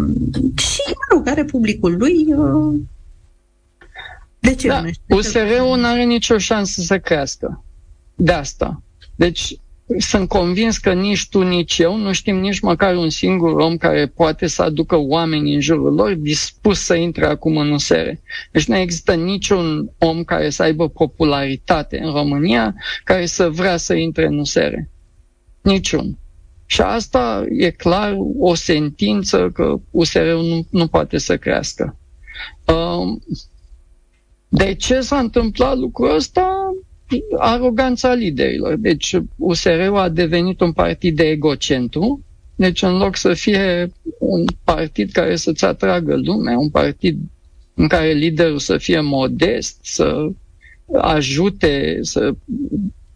și, 0.57 0.81
mă 0.85 1.15
rog, 1.15 1.27
are 1.27 1.43
publicul 1.43 1.97
lui. 1.97 2.25
Uh, 2.35 2.79
de 4.39 4.55
ce? 4.55 4.67
Da, 4.67 4.83
USR-ul 5.09 5.77
nu 5.77 5.85
are 5.85 6.03
nicio 6.03 6.37
șansă 6.37 6.81
să 6.81 6.99
crească. 6.99 7.63
De 8.15 8.31
asta. 8.31 8.81
Deci, 9.15 9.55
sunt 9.97 10.27
convins 10.27 10.77
că 10.77 10.93
nici 10.93 11.29
tu, 11.29 11.41
nici 11.41 11.77
eu 11.77 11.97
nu 11.97 12.11
știm 12.11 12.39
nici 12.39 12.59
măcar 12.59 12.95
un 12.95 13.09
singur 13.09 13.51
om 13.51 13.77
care 13.77 14.07
poate 14.07 14.47
să 14.47 14.61
aducă 14.61 14.95
oameni 14.97 15.53
în 15.53 15.59
jurul 15.59 15.93
lor 15.93 16.13
dispus 16.13 16.79
să 16.79 16.93
intre 16.93 17.25
acum 17.25 17.57
în 17.57 17.71
USR. 17.71 18.07
Deci 18.51 18.65
nu 18.65 18.75
există 18.75 19.13
niciun 19.13 19.91
om 19.97 20.23
care 20.23 20.49
să 20.49 20.63
aibă 20.63 20.89
popularitate 20.89 21.99
în 21.99 22.11
România 22.11 22.75
care 23.03 23.25
să 23.25 23.49
vrea 23.49 23.77
să 23.77 23.93
intre 23.93 24.25
în 24.25 24.37
USR. 24.37 24.73
Niciun. 25.61 26.17
Și 26.65 26.81
asta 26.81 27.45
e 27.49 27.69
clar 27.69 28.15
o 28.39 28.53
sentință 28.53 29.49
că 29.53 29.75
USR-ul 29.89 30.43
nu, 30.43 30.67
nu 30.69 30.87
poate 30.87 31.17
să 31.17 31.37
crească. 31.37 31.99
Um, 32.65 33.21
de 34.47 34.73
ce 34.73 35.01
s-a 35.01 35.17
întâmplat 35.17 35.77
lucrul 35.77 36.15
ăsta? 36.15 36.73
Aroganța 37.37 38.13
liderilor. 38.13 38.75
Deci 38.75 39.15
USR-ul 39.37 39.97
a 39.97 40.09
devenit 40.09 40.61
un 40.61 40.71
partid 40.71 41.15
de 41.15 41.23
egocentru, 41.23 42.21
deci 42.55 42.81
în 42.81 42.97
loc 42.97 43.15
să 43.15 43.33
fie 43.33 43.91
un 44.19 44.45
partid 44.63 45.11
care 45.11 45.35
să-ți 45.35 45.65
atragă 45.65 46.15
lumea, 46.15 46.57
un 46.57 46.69
partid 46.69 47.17
în 47.73 47.87
care 47.87 48.11
liderul 48.11 48.57
să 48.59 48.77
fie 48.77 48.99
modest, 48.99 49.77
să 49.81 50.27
ajute 51.01 51.99
să, 52.01 52.31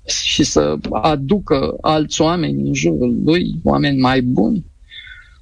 și 0.06 0.44
să 0.44 0.78
aducă 0.92 1.78
alți 1.82 2.22
oameni 2.22 2.68
în 2.68 2.74
jurul 2.74 3.22
lui, 3.24 3.56
oameni 3.64 4.00
mai 4.00 4.22
buni, 4.22 4.66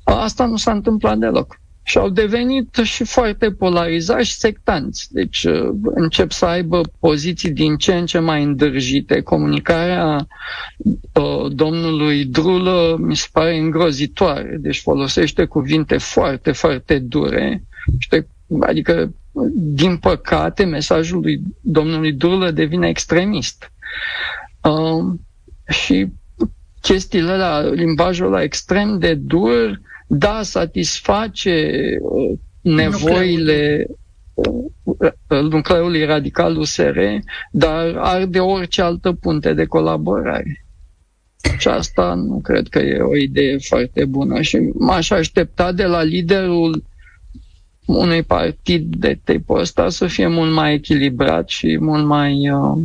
asta 0.03 0.45
nu 0.45 0.55
s-a 0.57 0.71
întâmplat 0.71 1.17
deloc 1.17 1.59
și 1.83 1.97
au 1.97 2.09
devenit 2.09 2.75
și 2.83 3.03
foarte 3.03 3.51
polarizați 3.51 4.27
și 4.27 4.33
sectanți. 4.35 5.07
Deci 5.11 5.43
uh, 5.43 5.69
încep 5.83 6.31
să 6.31 6.45
aibă 6.45 6.81
poziții 6.99 7.51
din 7.51 7.75
ce 7.77 7.93
în 7.93 8.05
ce 8.05 8.19
mai 8.19 8.43
îndârjite. 8.43 9.21
Comunicarea 9.21 10.27
uh, 11.13 11.51
domnului 11.51 12.25
Drulă 12.25 12.95
mi 12.99 13.15
se 13.15 13.27
pare 13.31 13.57
îngrozitoare. 13.57 14.57
Deci 14.59 14.81
folosește 14.81 15.45
cuvinte 15.45 15.97
foarte, 15.97 16.51
foarte 16.51 16.99
dure. 16.99 17.63
Adică, 18.61 19.13
din 19.53 19.97
păcate, 19.97 20.63
mesajul 20.63 21.19
lui 21.21 21.41
domnului 21.61 22.11
Drulă 22.13 22.51
devine 22.51 22.87
extremist. 22.87 23.71
Uh, 24.61 25.13
și 25.69 26.07
chestiile 26.81 27.37
la 27.37 27.61
limbajul 27.69 28.25
ăla 28.25 28.43
extrem 28.43 28.99
de 28.99 29.13
dur 29.13 29.81
da, 30.07 30.39
satisface 30.43 31.97
uh, 32.01 32.37
nevoile 32.61 33.85
uh, 34.33 35.41
nucleului 35.41 36.05
radical 36.05 36.57
USR, 36.57 36.99
dar 37.51 37.95
arde 37.97 38.39
orice 38.39 38.81
altă 38.81 39.11
punte 39.11 39.53
de 39.53 39.65
colaborare. 39.65 40.65
Și 41.57 41.67
asta 41.67 42.13
nu 42.13 42.39
cred 42.43 42.67
că 42.67 42.79
e 42.79 42.99
o 42.99 43.15
idee 43.17 43.57
foarte 43.57 44.05
bună 44.05 44.41
și 44.41 44.57
m-aș 44.73 45.09
aștepta 45.09 45.71
de 45.71 45.85
la 45.85 46.01
liderul 46.03 46.83
unui 47.85 48.23
partid 48.23 48.95
de 48.95 49.19
tipul 49.23 49.59
ăsta 49.59 49.89
să 49.89 50.07
fie 50.07 50.27
mult 50.27 50.51
mai 50.53 50.73
echilibrat 50.73 51.49
și 51.49 51.77
mult 51.79 52.05
mai, 52.05 52.49
uh, 52.49 52.83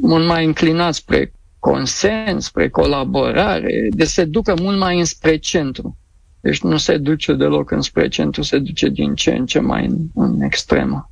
mult 0.00 0.26
mai 0.26 0.44
înclinat 0.44 0.94
spre 0.94 1.32
consens, 1.58 2.44
spre 2.44 2.68
colaborare, 2.68 3.88
de 3.90 4.04
se 4.04 4.24
ducă 4.24 4.54
mult 4.60 4.78
mai 4.78 4.98
înspre 4.98 5.36
centru. 5.36 5.96
Deci 6.40 6.60
nu 6.60 6.76
se 6.76 6.96
duce 6.96 7.34
deloc 7.34 7.70
înspre 7.70 8.08
centru, 8.08 8.42
se 8.42 8.58
duce 8.58 8.88
din 8.88 9.14
ce 9.14 9.30
în 9.30 9.46
ce 9.46 9.58
mai 9.58 9.86
în, 9.86 9.96
în 10.14 10.40
extremă. 10.40 11.10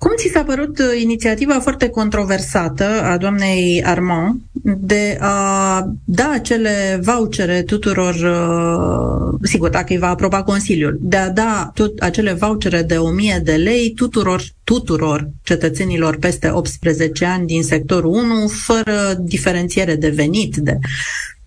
Cum 0.00 0.12
ți 0.16 0.30
s-a 0.32 0.42
părut 0.42 0.78
uh, 0.78 1.00
inițiativa 1.00 1.60
foarte 1.60 1.88
controversată 1.88 2.84
a 3.02 3.16
doamnei 3.16 3.82
Armand 3.84 4.40
de 4.62 5.18
a 5.20 5.86
da 6.04 6.30
acele 6.30 7.00
vouchere 7.02 7.62
tuturor, 7.62 8.14
uh, 8.14 9.38
sigur, 9.42 9.68
dacă 9.68 9.86
îi 9.88 9.98
va 9.98 10.08
aproba 10.08 10.42
Consiliul, 10.42 10.98
de 11.00 11.16
a 11.16 11.30
da 11.30 11.70
tot 11.74 11.98
acele 11.98 12.32
vouchere 12.32 12.82
de 12.82 12.96
1000 12.96 13.40
de 13.44 13.52
lei 13.52 13.92
tuturor, 13.94 14.42
tuturor 14.64 15.28
cetățenilor 15.42 16.16
peste 16.16 16.50
18 16.50 17.24
ani 17.24 17.46
din 17.46 17.62
sectorul 17.62 18.10
1, 18.10 18.48
fără 18.48 19.14
diferențiere 19.18 19.94
de 19.94 20.08
venit, 20.08 20.56
de 20.56 20.78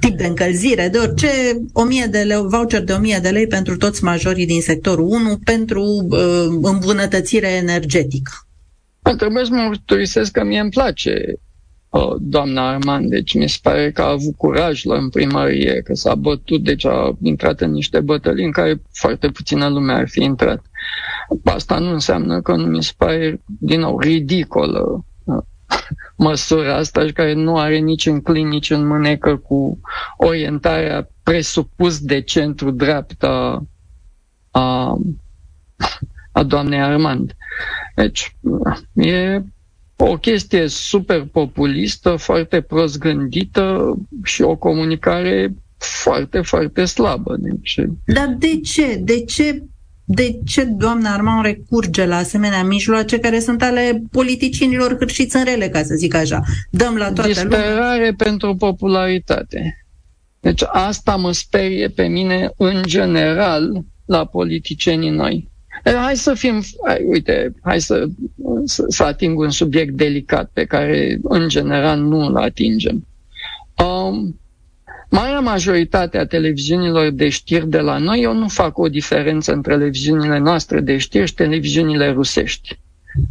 tip 0.04 0.18
de 0.18 0.26
încălzire, 0.26 0.88
de 0.92 0.98
orice 0.98 1.28
1000 1.74 2.06
de 2.06 2.18
lei, 2.20 2.42
voucher 2.48 2.84
de 2.84 2.94
1000 2.94 3.20
de 3.22 3.30
lei 3.30 3.48
pentru 3.48 3.78
toți 3.78 4.04
majorii 4.04 4.46
din 4.46 4.62
sectorul 4.62 5.06
1 5.06 5.38
pentru 5.44 5.82
uh, 6.10 6.46
îmbunătățire 6.62 7.48
energetică. 7.48 8.32
Trebuie 9.18 9.46
să 9.46 9.54
mă 9.54 9.62
mărturisesc 9.62 10.32
că 10.32 10.44
mie 10.44 10.60
îmi 10.60 10.70
place 10.70 11.34
uh, 11.90 12.16
doamna 12.20 12.70
Armand, 12.70 13.10
deci 13.10 13.34
mi 13.34 13.50
se 13.50 13.58
pare 13.62 13.92
că 13.92 14.02
a 14.02 14.10
avut 14.10 14.36
curaj 14.38 14.84
la 14.84 14.96
în 14.98 15.10
primărie, 15.10 15.82
că 15.82 15.94
s-a 15.94 16.16
bătut, 16.16 16.64
deci 16.64 16.86
a 16.86 17.18
intrat 17.22 17.62
în 17.62 17.72
niște 17.72 18.00
bătălii 18.00 18.46
în 18.46 18.52
care 18.52 18.82
foarte 18.92 19.28
puțină 19.30 19.68
lume 19.70 19.94
ar 19.94 20.10
fi 20.10 20.24
intrat. 20.24 20.62
Asta 21.44 21.80
nu 21.80 21.90
înseamnă 21.92 22.42
că 22.42 22.56
nu 22.56 22.66
mi 22.66 22.84
se 22.84 22.92
pare, 22.98 23.42
din 23.60 23.80
nou, 23.80 24.00
ridicolă 24.00 25.06
măsura 26.16 26.76
asta 26.76 27.06
și 27.06 27.14
care 27.14 27.34
nu 27.34 27.58
are 27.58 27.78
nici 27.78 28.06
în 28.06 28.22
clin, 28.22 28.48
nici 28.48 28.70
în 28.70 28.88
mânecă 28.88 29.36
cu 29.38 29.80
orientarea 30.18 31.10
presupus 31.24 32.00
de 32.00 32.22
centru-dreapta 32.22 33.64
a, 34.52 34.98
a 36.32 36.44
doamnei 36.44 36.82
Armand. 36.82 37.36
Deci, 37.96 38.36
e 38.94 39.42
o 39.98 40.18
chestie 40.18 40.68
super 40.68 41.24
populistă, 41.32 42.16
foarte 42.16 42.62
prost 42.62 42.98
gândită 42.98 43.96
și 44.24 44.42
o 44.42 44.56
comunicare 44.56 45.54
foarte, 45.78 46.42
foarte 46.42 46.86
slabă. 46.86 47.36
Deci... 47.40 47.80
Dar 48.06 48.36
de 48.40 48.60
ce? 48.60 48.96
De 48.96 49.24
ce 49.24 49.64
de 50.06 50.40
ce 50.46 50.64
doamna 50.64 51.14
Armand 51.14 51.46
recurge 51.46 52.06
la 52.06 52.16
asemenea 52.16 52.64
mijloace 52.64 53.20
care 53.20 53.40
sunt 53.40 53.62
ale 53.62 54.04
politicienilor 54.12 54.98
hârșiți 55.00 55.36
în 55.36 55.44
rele, 55.44 55.70
ca 55.70 55.84
să 55.84 55.96
zic 55.96 56.14
așa? 56.14 56.42
Dăm 56.70 56.96
la 56.96 57.12
toată 57.12 57.28
Disperare 57.28 57.96
lumea. 57.96 58.14
pentru 58.18 58.56
popularitate. 58.56 59.86
Deci 60.40 60.62
asta 60.68 61.16
mă 61.16 61.32
sperie 61.32 61.88
pe 61.88 62.08
mine 62.08 62.52
în 62.58 62.82
general 62.86 63.84
la 64.06 64.26
politicienii 64.26 65.10
noi. 65.10 65.52
Hai 65.84 66.16
să 66.16 66.34
fim, 66.34 66.64
hai, 66.86 67.04
uite, 67.08 67.54
hai 67.62 67.82
să, 67.82 68.06
să, 68.66 68.86
să 68.88 69.04
ating 69.04 69.40
un 69.40 69.50
subiect 69.50 69.94
delicat 69.94 70.50
pe 70.54 70.66
care 70.66 71.20
în 71.24 71.48
general 71.50 72.00
nu 72.00 72.20
îl 72.20 72.38
atingem. 72.38 73.08
Um, 73.86 74.40
Marea 75.14 75.40
majoritate 75.40 76.18
a 76.18 76.26
televiziunilor 76.26 77.10
de 77.10 77.30
știri 77.30 77.68
de 77.70 77.80
la 77.80 77.98
noi, 77.98 78.22
eu 78.22 78.34
nu 78.34 78.48
fac 78.48 78.78
o 78.78 78.88
diferență 78.90 79.52
între 79.54 79.74
televiziunile 79.74 80.38
noastre 80.38 80.80
de 80.80 80.98
știri 80.98 81.28
și 81.28 81.34
televiziunile 81.34 82.10
rusești. 82.12 82.80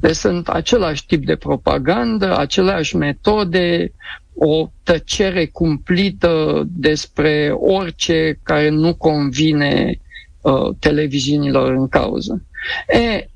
Deci 0.01 0.15
sunt 0.15 0.49
același 0.49 1.07
tip 1.07 1.25
de 1.25 1.37
propagandă, 1.37 2.37
aceleași 2.39 2.97
metode, 2.97 3.93
o 4.35 4.69
tăcere 4.83 5.47
cumplită 5.47 6.63
despre 6.67 7.51
orice 7.59 8.39
care 8.43 8.69
nu 8.69 8.95
convine 8.95 10.01
uh, 10.41 10.75
televiziunilor 10.79 11.73
în 11.73 11.89
cauză. 11.89 12.45
E, 12.89 13.27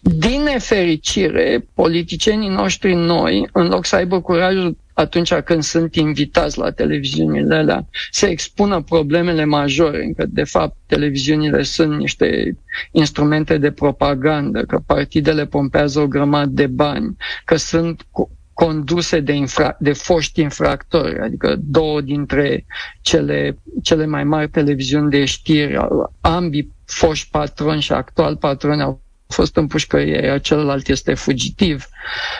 din 0.00 0.42
nefericire, 0.42 1.66
politicienii 1.74 2.48
noștri 2.48 2.94
noi, 2.94 3.48
în 3.52 3.66
loc 3.68 3.84
să 3.86 3.96
aibă 3.96 4.20
curajul 4.20 4.76
atunci 4.98 5.34
când 5.34 5.62
sunt 5.62 5.94
invitați 5.94 6.58
la 6.58 6.70
televiziunile 6.70 7.54
alea, 7.54 7.88
să 8.10 8.26
expună 8.26 8.82
problemele 8.82 9.44
majore, 9.44 10.04
încă 10.04 10.24
de 10.28 10.44
fapt 10.44 10.76
televiziunile 10.86 11.62
sunt 11.62 11.96
niște 11.98 12.56
instrumente 12.92 13.58
de 13.58 13.70
propagandă, 13.70 14.62
că 14.62 14.78
partidele 14.86 15.46
pompează 15.46 16.00
o 16.00 16.06
grămadă 16.06 16.50
de 16.50 16.66
bani, 16.66 17.16
că 17.44 17.56
sunt 17.56 18.06
conduse 18.52 19.20
de, 19.20 19.32
infra- 19.32 19.76
de 19.78 19.92
foști 19.92 20.40
infractori, 20.40 21.18
adică 21.20 21.56
două 21.58 22.00
dintre 22.00 22.66
cele, 23.00 23.58
cele 23.82 24.06
mai 24.06 24.24
mari 24.24 24.48
televiziuni 24.50 25.10
de 25.10 25.24
știri, 25.24 25.76
ambii 26.20 26.72
foști 26.84 27.28
patroni 27.30 27.80
și 27.80 27.92
actual 27.92 28.36
patroni 28.36 28.82
au 28.82 29.02
fost 29.28 29.56
în 29.56 29.66
pușcărie, 29.66 30.24
iar 30.24 30.40
celălalt 30.40 30.88
este 30.88 31.14
fugitiv, 31.14 31.86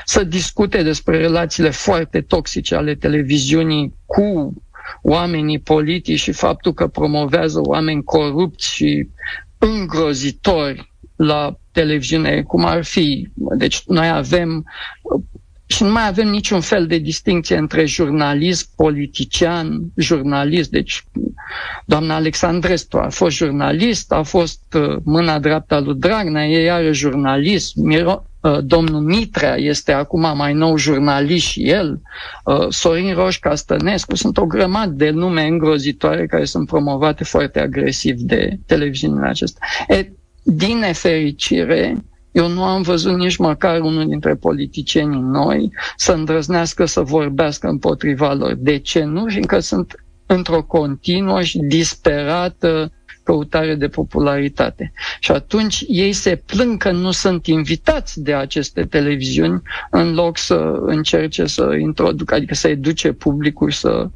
să 0.05 0.25
discute 0.25 0.83
despre 0.83 1.17
relațiile 1.17 1.71
foarte 1.71 2.21
toxice 2.21 2.75
ale 2.75 2.95
televiziunii 2.95 3.95
cu 4.07 4.55
oamenii 5.03 5.59
politici 5.59 6.21
și 6.21 6.33
faptul 6.33 6.73
că 6.75 6.87
promovează 6.87 7.61
oameni 7.63 8.03
corupți 8.03 8.69
și 8.75 9.09
îngrozitori 9.59 10.93
la 11.17 11.59
televiziune, 11.73 12.43
cum 12.43 12.65
ar 12.65 12.85
fi. 12.85 13.29
Deci 13.35 13.83
noi 13.87 14.09
avem 14.09 14.65
și 15.71 15.83
nu 15.83 15.91
mai 15.91 16.07
avem 16.07 16.29
niciun 16.29 16.61
fel 16.61 16.87
de 16.87 16.99
distinție 16.99 17.57
între 17.57 17.85
jurnalist, 17.85 18.71
politician, 18.77 19.81
jurnalist. 19.97 20.71
Deci, 20.71 21.05
doamna 21.85 22.15
Alexandrescu 22.15 22.97
a 22.97 23.09
fost 23.09 23.37
jurnalist, 23.37 24.13
a 24.13 24.23
fost 24.23 24.61
uh, 24.75 24.97
mâna 25.05 25.39
dreapta 25.39 25.81
lui 25.81 25.95
Dragnea, 25.95 26.47
ei 26.47 26.71
are 26.71 26.93
jurnalist, 26.93 27.77
Miro, 27.77 28.25
uh, 28.41 28.59
domnul 28.65 29.01
Mitrea 29.01 29.55
este 29.57 29.93
acum 29.93 30.37
mai 30.37 30.53
nou 30.53 30.77
jurnalist 30.77 31.47
și 31.47 31.69
el, 31.69 32.01
uh, 32.45 32.67
Sorin 32.69 33.15
Roș 33.15 33.39
Castănescu, 33.39 34.17
sunt 34.17 34.39
o 34.39 34.47
grămadă 34.47 34.93
de 34.93 35.11
nume 35.11 35.43
îngrozitoare 35.47 36.27
care 36.27 36.45
sunt 36.45 36.67
promovate 36.67 37.25
foarte 37.25 37.61
agresiv 37.61 38.17
de 38.17 38.59
televiziunile 38.67 39.27
acestea. 39.29 39.67
E, 39.89 40.11
din 40.43 40.79
nefericire, 40.79 42.03
eu 42.39 42.49
nu 42.49 42.63
am 42.65 42.83
văzut 42.83 43.17
nici 43.17 43.37
măcar 43.37 43.81
unul 43.81 44.07
dintre 44.09 44.35
politicienii 44.35 45.21
noi 45.21 45.73
să 45.97 46.13
îndrăznească 46.13 46.85
să 46.85 47.01
vorbească 47.01 47.69
împotriva 47.69 48.33
lor. 48.33 48.55
De 48.55 48.79
ce 48.79 49.03
nu? 49.05 49.25
Fiindcă 49.29 49.59
sunt 49.61 49.95
într-o 50.27 50.63
continuă 50.63 51.43
și 51.43 51.59
disperată 51.59 52.93
căutare 53.23 53.75
de 53.75 53.89
popularitate. 53.89 54.93
Și 55.21 55.31
atunci 55.31 55.85
ei 55.89 56.13
se 56.13 56.37
plâng 56.47 56.83
că 56.83 56.91
nu 56.91 57.11
sunt 57.11 57.47
invitați 57.47 58.23
de 58.23 58.35
aceste 58.35 58.85
televiziuni 58.85 59.63
în 59.91 60.15
loc 60.15 60.39
să 60.39 60.73
încerce 60.87 61.47
să 61.47 61.75
introducă, 61.81 62.35
adică 62.35 62.55
să 62.55 62.69
educe 62.69 63.13
publicul 63.13 63.71
să 63.71 64.09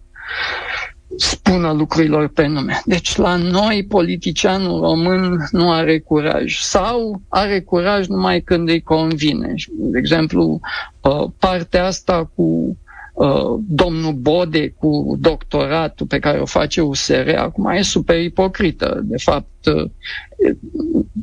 spună 1.16 1.72
lucrurilor 1.72 2.28
pe 2.28 2.46
nume. 2.46 2.82
Deci 2.84 3.16
la 3.16 3.36
noi 3.36 3.84
politicianul 3.88 4.80
român 4.80 5.48
nu 5.50 5.72
are 5.72 5.98
curaj 5.98 6.58
sau 6.58 7.22
are 7.28 7.60
curaj 7.60 8.06
numai 8.06 8.40
când 8.40 8.68
îi 8.68 8.82
convine. 8.82 9.54
De 9.68 9.98
exemplu, 9.98 10.60
uh, 11.00 11.24
partea 11.38 11.86
asta 11.86 12.30
cu 12.34 12.76
uh, 13.14 13.58
domnul 13.68 14.12
Bode 14.12 14.68
cu 14.68 15.16
doctoratul 15.20 16.06
pe 16.06 16.18
care 16.18 16.38
o 16.38 16.46
face 16.46 16.80
USR 16.80 17.28
acum 17.36 17.66
e 17.66 17.82
super 17.82 18.20
ipocrită. 18.20 19.00
De 19.04 19.16
fapt, 19.16 19.66
uh, 19.66 19.90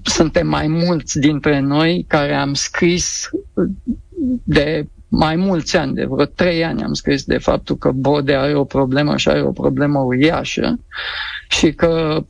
suntem 0.04 0.48
mai 0.48 0.68
mulți 0.68 1.20
dintre 1.20 1.60
noi 1.60 2.06
care 2.08 2.34
am 2.34 2.54
scris 2.54 3.30
de 4.44 4.88
mai 5.10 5.36
mulți 5.36 5.78
ani, 5.78 5.94
de 5.94 6.06
vreo 6.06 6.26
trei 6.26 6.66
ani 6.66 6.84
am 6.84 6.94
scris 6.94 7.24
de 7.24 7.38
faptul 7.38 7.78
că 7.78 7.92
Bode 7.92 8.36
are 8.36 8.56
o 8.56 8.64
problemă 8.64 9.18
și 9.18 9.30
are 9.30 9.42
o 9.42 9.52
problemă 9.52 10.00
uriașă 10.00 10.80
și 11.50 11.74
că 11.74 12.24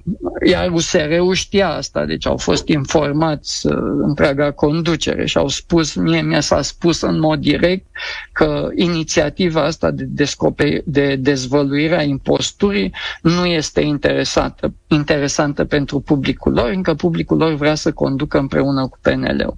iar 0.46 0.72
USR-ul 0.72 1.34
știa 1.34 1.70
asta, 1.70 2.06
deci 2.06 2.26
au 2.28 2.38
fost 2.38 2.68
informați 2.68 3.68
uh, 3.68 3.74
întreaga 4.02 4.52
conducere 4.52 5.26
și 5.26 5.38
au 5.38 5.48
spus, 5.48 5.94
mie 5.96 6.22
mi 6.22 6.44
s-a 6.44 6.62
spus 6.62 7.02
în 7.02 7.20
mod 7.20 7.40
direct 7.40 7.86
că 8.32 8.70
inițiativa 8.76 9.64
asta 9.64 9.92
de, 9.92 10.04
descoperi, 10.04 10.82
de 10.86 11.16
dezvăluire 11.16 11.98
a 11.98 12.04
imposturii 12.04 12.94
nu 13.22 13.46
este 13.46 13.82
interesantă, 13.82 14.74
interesantă 14.88 15.66
pentru 15.66 16.00
publicul 16.00 16.54
lor, 16.54 16.70
încă 16.70 16.94
publicul 16.94 17.38
lor 17.38 17.54
vrea 17.54 17.76
să 17.76 17.92
conducă 17.92 18.38
împreună 18.38 18.88
cu 18.88 18.98
PNL-ul. 19.02 19.58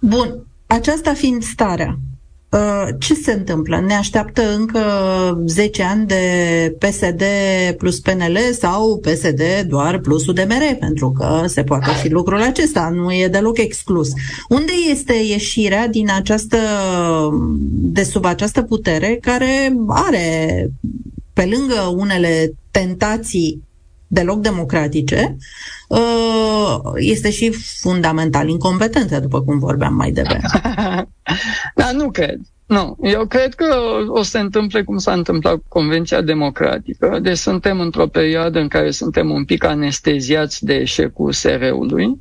Bun, 0.00 0.46
aceasta 0.74 1.14
fiind 1.14 1.42
starea, 1.42 1.98
uh, 2.50 2.88
ce 2.98 3.14
se 3.14 3.32
întâmplă? 3.32 3.80
Ne 3.80 3.94
așteaptă 3.94 4.54
încă 4.54 4.80
10 5.46 5.82
ani 5.82 6.06
de 6.06 6.22
PSD 6.78 7.22
plus 7.76 8.00
PNL 8.00 8.38
sau 8.58 8.98
PSD 8.98 9.42
doar 9.68 9.98
plus 9.98 10.26
UDMR? 10.26 10.76
Pentru 10.78 11.10
că 11.10 11.44
se 11.46 11.62
poate 11.62 11.90
fi 11.90 12.08
lucrul 12.08 12.42
acesta, 12.42 12.88
nu 12.94 13.12
e 13.12 13.28
deloc 13.28 13.58
exclus. 13.58 14.08
Unde 14.48 14.72
este 14.90 15.12
ieșirea 15.12 15.88
din 15.88 16.10
această, 16.10 16.58
de 17.68 18.02
sub 18.02 18.24
această 18.24 18.62
putere 18.62 19.18
care 19.20 19.76
are, 19.88 20.68
pe 21.32 21.44
lângă 21.56 21.94
unele 21.96 22.52
tentații 22.70 23.62
deloc 24.06 24.40
democratice, 24.40 25.36
uh, 25.88 26.78
este 26.94 27.30
și 27.30 27.50
fundamental 27.80 28.48
incompetență, 28.48 29.20
după 29.20 29.42
cum 29.42 29.58
vorbeam 29.58 29.94
mai 29.94 30.10
devreme. 30.10 30.48
da, 31.80 31.92
nu 31.92 32.10
cred. 32.10 32.40
Nu, 32.66 32.96
eu 33.02 33.26
cred 33.26 33.54
că 33.54 33.74
o 34.08 34.22
să 34.22 34.30
se 34.30 34.38
întâmple 34.38 34.82
cum 34.82 34.98
s-a 34.98 35.12
întâmplat 35.12 35.54
cu 35.54 35.64
Convenția 35.68 36.20
Democratică. 36.20 37.18
Deci 37.22 37.36
suntem 37.36 37.80
într-o 37.80 38.06
perioadă 38.06 38.58
în 38.58 38.68
care 38.68 38.90
suntem 38.90 39.30
un 39.30 39.44
pic 39.44 39.64
anesteziați 39.64 40.64
de 40.64 40.74
eșecul 40.74 41.32
SR-ului, 41.32 42.18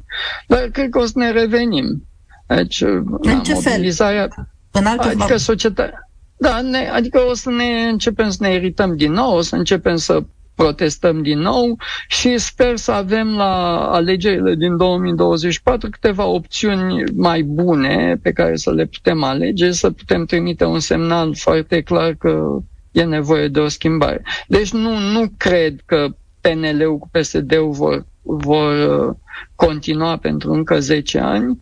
dar 0.48 0.60
cred 0.60 0.90
că 0.90 1.00
o 1.00 1.06
să 1.06 1.14
ne 1.16 1.32
revenim. 1.32 2.08
Deci, 2.48 2.82
în 3.22 3.42
ce 3.44 3.54
mobilizarea... 3.54 4.28
fel? 4.36 4.48
În 4.72 4.86
altă 4.86 5.08
adică 5.08 5.38
societatea... 5.38 6.10
Da, 6.38 6.62
ne, 6.62 6.90
adică 6.90 7.20
o 7.30 7.34
să 7.34 7.50
ne 7.50 7.88
începem 7.90 8.30
să 8.30 8.38
ne 8.40 8.54
irităm 8.54 8.96
din 8.96 9.12
nou, 9.12 9.36
o 9.36 9.42
să 9.42 9.56
începem 9.56 9.96
să 9.96 10.24
protestăm 10.56 11.22
din 11.22 11.40
nou 11.40 11.78
și 12.08 12.38
sper 12.38 12.76
să 12.78 12.92
avem 12.92 13.36
la 13.36 13.78
alegerile 13.92 14.56
din 14.56 14.78
2024 14.78 15.90
câteva 15.90 16.26
opțiuni 16.26 17.04
mai 17.16 17.42
bune 17.42 18.20
pe 18.22 18.32
care 18.32 18.56
să 18.56 18.72
le 18.72 18.86
putem 18.86 19.24
alege, 19.24 19.72
să 19.72 19.92
putem 19.92 20.26
trimite 20.26 20.66
un 20.66 20.80
semnal 20.80 21.36
foarte 21.36 21.82
clar 21.82 22.14
că 22.14 22.58
e 22.92 23.04
nevoie 23.04 23.48
de 23.48 23.60
o 23.60 23.68
schimbare. 23.68 24.22
Deci 24.48 24.72
nu, 24.72 24.98
nu 24.98 25.24
cred 25.38 25.76
că 25.86 26.08
PNL-ul 26.42 26.98
cu 26.98 27.10
PSD-ul 27.12 27.72
vor, 27.72 28.06
vor 28.22 28.74
uh, 28.74 29.16
continua 29.56 30.18
pentru 30.18 30.52
încă 30.52 30.80
10 30.80 31.20
ani. 31.20 31.60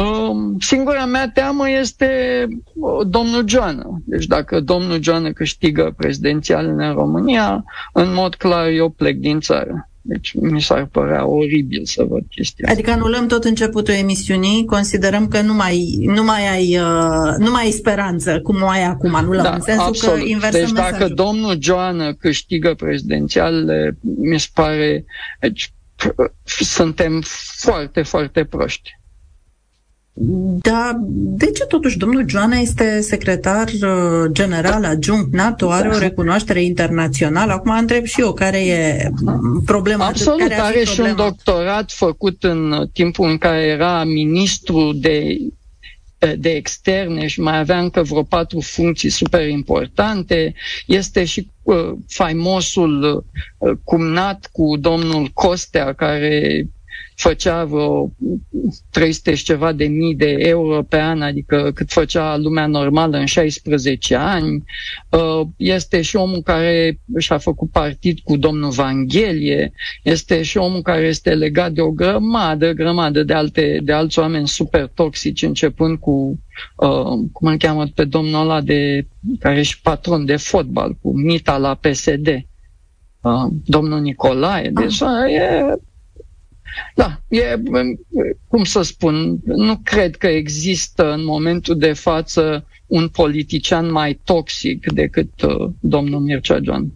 Um, 0.00 0.56
singura 0.60 1.04
mea 1.04 1.30
teamă 1.30 1.70
este 1.70 2.08
uh, 2.74 3.06
domnul 3.06 3.48
Joană. 3.48 4.02
Deci 4.04 4.26
dacă 4.26 4.60
domnul 4.60 5.02
Joană 5.02 5.32
câștigă 5.32 5.94
prezidențialele 5.96 6.86
în 6.86 6.94
România, 6.94 7.64
în 7.92 8.14
mod 8.14 8.34
clar 8.34 8.66
eu 8.66 8.88
plec 8.88 9.16
din 9.16 9.40
țară. 9.40 9.88
Deci 10.00 10.32
mi 10.34 10.62
s-ar 10.62 10.84
părea 10.84 11.26
oribil 11.26 11.84
să 11.84 12.04
văd 12.08 12.22
chestia 12.30 12.68
Adică 12.70 12.90
anulăm 12.90 13.26
tot 13.26 13.44
începutul 13.44 13.94
emisiunii, 13.94 14.64
considerăm 14.64 15.28
că 15.28 15.40
nu 15.40 15.54
mai, 15.54 15.98
nu 16.00 16.24
mai, 16.24 16.48
ai, 16.48 16.78
uh, 16.78 17.34
nu 17.38 17.50
mai 17.50 17.64
ai 17.64 17.70
speranță, 17.70 18.40
cum 18.40 18.62
o 18.62 18.68
ai 18.68 18.84
acum, 18.84 19.14
anulăm, 19.14 19.42
da, 19.42 19.54
în 19.54 19.60
sensul 19.60 19.86
absolut. 19.86 20.18
că 20.18 20.24
inversăm 20.24 20.60
Deci 20.60 20.72
mesajul. 20.72 20.98
dacă 20.98 21.14
domnul 21.14 21.56
Joană 21.60 22.14
câștigă 22.14 22.74
prezidențialele, 22.74 23.98
mi 24.00 24.40
se 24.40 24.48
pare, 24.54 25.04
deci, 25.40 25.72
suntem 26.44 27.22
foarte, 27.56 28.02
foarte 28.02 28.44
proști. 28.44 28.97
Da, 30.62 30.98
de 31.10 31.50
ce 31.50 31.64
totuși 31.64 31.98
domnul 31.98 32.28
Joana 32.28 32.56
este 32.56 33.00
secretar 33.00 33.68
uh, 33.68 34.30
general 34.32 34.84
adjunct 34.84 35.32
NATO, 35.32 35.70
are 35.70 35.88
o 35.88 35.98
recunoaștere 35.98 36.62
internațională? 36.62 37.52
Acum 37.52 37.70
întreb 37.78 38.04
și 38.04 38.20
eu 38.20 38.32
care 38.32 38.66
e 38.66 39.10
problema. 39.64 40.06
Absolut, 40.06 40.38
care 40.38 40.54
are 40.54 40.84
și 40.84 41.00
un 41.00 41.14
doctorat 41.16 41.90
făcut 41.90 42.42
în 42.44 42.88
timpul 42.92 43.28
în 43.28 43.38
care 43.38 43.62
era 43.62 44.04
ministru 44.04 44.92
de 44.92 45.38
de 46.38 46.50
externe 46.50 47.26
și 47.26 47.40
mai 47.40 47.58
avea 47.58 47.78
încă 47.78 48.02
vreo 48.02 48.22
patru 48.22 48.60
funcții 48.60 49.10
super 49.10 49.48
importante. 49.48 50.54
Este 50.86 51.24
și 51.24 51.50
uh, 51.62 51.92
faimosul 52.08 53.24
uh, 53.58 53.70
cumnat 53.84 54.48
cu 54.52 54.76
domnul 54.76 55.30
Costea, 55.34 55.92
care 55.92 56.66
făcea 57.14 57.64
vreo 57.64 58.12
300 58.90 59.34
și 59.34 59.44
ceva 59.44 59.72
de 59.72 59.84
mii 59.84 60.14
de 60.14 60.36
euro 60.38 60.82
pe 60.82 61.00
an, 61.00 61.22
adică 61.22 61.70
cât 61.74 61.90
făcea 61.90 62.36
lumea 62.36 62.66
normală 62.66 63.16
în 63.16 63.26
16 63.26 64.14
ani. 64.14 64.64
Uh, 65.10 65.46
este 65.56 66.02
și 66.02 66.16
omul 66.16 66.42
care 66.42 67.00
și-a 67.18 67.38
făcut 67.38 67.70
partid 67.70 68.18
cu 68.24 68.36
domnul 68.36 68.70
Vanghelie, 68.70 69.72
este 70.02 70.42
și 70.42 70.56
omul 70.56 70.82
care 70.82 71.06
este 71.06 71.34
legat 71.34 71.72
de 71.72 71.80
o 71.80 71.90
grămadă, 71.90 72.72
grămadă 72.72 73.22
de, 73.22 73.32
alte, 73.32 73.80
de 73.82 73.92
alți 73.92 74.18
oameni 74.18 74.48
super 74.48 74.86
toxici, 74.94 75.42
începând 75.42 75.98
cu 75.98 76.38
Uh, 76.76 77.28
cum 77.32 77.48
îl 77.48 77.56
cheamă 77.56 77.86
pe 77.94 78.04
domnul 78.04 78.40
ăla 78.40 78.60
de, 78.60 79.06
care 79.38 79.58
e 79.58 79.62
și 79.62 79.80
patron 79.80 80.24
de 80.24 80.36
fotbal, 80.36 80.96
cu 81.02 81.18
Mita 81.18 81.56
la 81.56 81.74
PSD, 81.74 82.26
uh, 83.20 83.46
domnul 83.64 84.00
Nicolae. 84.00 84.70
Deci 84.70 85.00
uh, 85.00 85.32
e 85.34 85.76
da, 86.94 87.20
e, 87.28 87.60
cum 88.48 88.64
să 88.64 88.82
spun, 88.82 89.38
nu 89.44 89.80
cred 89.82 90.16
că 90.16 90.26
există 90.26 91.12
în 91.12 91.24
momentul 91.24 91.78
de 91.78 91.92
față 91.92 92.66
un 92.86 93.08
politician 93.08 93.90
mai 93.92 94.20
toxic 94.24 94.92
decât 94.92 95.42
uh, 95.42 95.70
domnul 95.80 96.20
Mircea 96.20 96.58
Joan. 96.62 96.92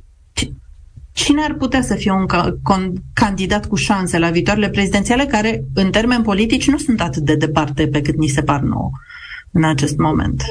Cine 1.12 1.42
ar 1.42 1.54
putea 1.54 1.82
să 1.82 1.94
fie 1.94 2.10
un 2.10 2.26
ca- 2.26 2.56
con- 2.56 2.92
candidat 3.12 3.66
cu 3.66 3.74
șanse 3.74 4.18
la 4.18 4.30
viitoarele 4.30 4.70
prezidențiale 4.70 5.24
care, 5.24 5.64
în 5.74 5.90
termeni 5.90 6.24
politici, 6.24 6.68
nu 6.68 6.78
sunt 6.78 7.00
atât 7.00 7.22
de 7.22 7.36
departe 7.36 7.88
pe 7.88 8.00
cât 8.00 8.16
ni 8.16 8.28
se 8.28 8.42
par 8.42 8.60
nouă 8.60 8.90
în 9.50 9.64
acest 9.64 9.96
moment? 9.96 10.42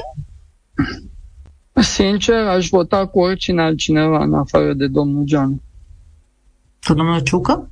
Sincer, 1.74 2.46
aș 2.46 2.68
vota 2.68 3.06
cu 3.06 3.18
oricine 3.18 3.62
altcineva 3.62 4.24
în 4.24 4.34
afară 4.34 4.72
de 4.72 4.86
domnul 4.86 5.26
Joan. 5.26 5.60
Cu 6.86 6.94
domnul 6.94 7.20
Ciucă? 7.20 7.70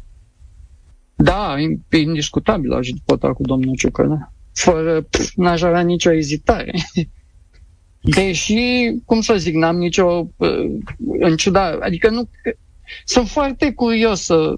Da, 1.23 1.57
e 1.89 1.97
indiscutabil 1.97 2.73
aș 2.73 2.89
vota 3.05 3.33
cu 3.33 3.43
domnul 3.43 3.77
Ciucă, 3.77 4.33
Fără, 4.53 5.01
pf, 5.01 5.33
n-aș 5.35 5.63
avea 5.63 5.81
nicio 5.81 6.13
ezitare. 6.13 6.73
Deși, 8.01 8.93
cum 9.05 9.21
să 9.21 9.35
zic, 9.37 9.55
n-am 9.55 9.77
nicio, 9.77 10.29
în 11.21 11.37
ciuda, 11.37 11.79
adică 11.81 12.11
nu, 12.11 12.31
sunt 13.05 13.29
foarte 13.29 13.73
curios 13.73 14.21
să, 14.21 14.55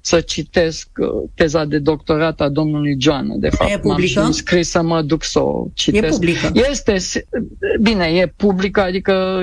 să 0.00 0.20
citesc 0.20 0.88
uh, 0.98 1.30
teza 1.34 1.64
de 1.64 1.78
doctorat 1.78 2.40
a 2.40 2.48
domnului 2.48 2.96
Joan. 2.98 3.40
De 3.40 3.48
fapt, 3.48 3.70
e 3.70 3.78
publică? 3.78 3.88
m-am 3.88 4.06
și 4.06 4.18
înscris 4.18 4.68
să 4.70 4.82
mă 4.82 5.02
duc 5.02 5.24
să 5.24 5.40
o 5.40 5.66
citesc. 5.74 6.04
E 6.04 6.08
publică. 6.08 6.50
Este, 6.70 6.96
bine, 7.80 8.04
e 8.04 8.26
publică, 8.36 8.80
adică 8.80 9.42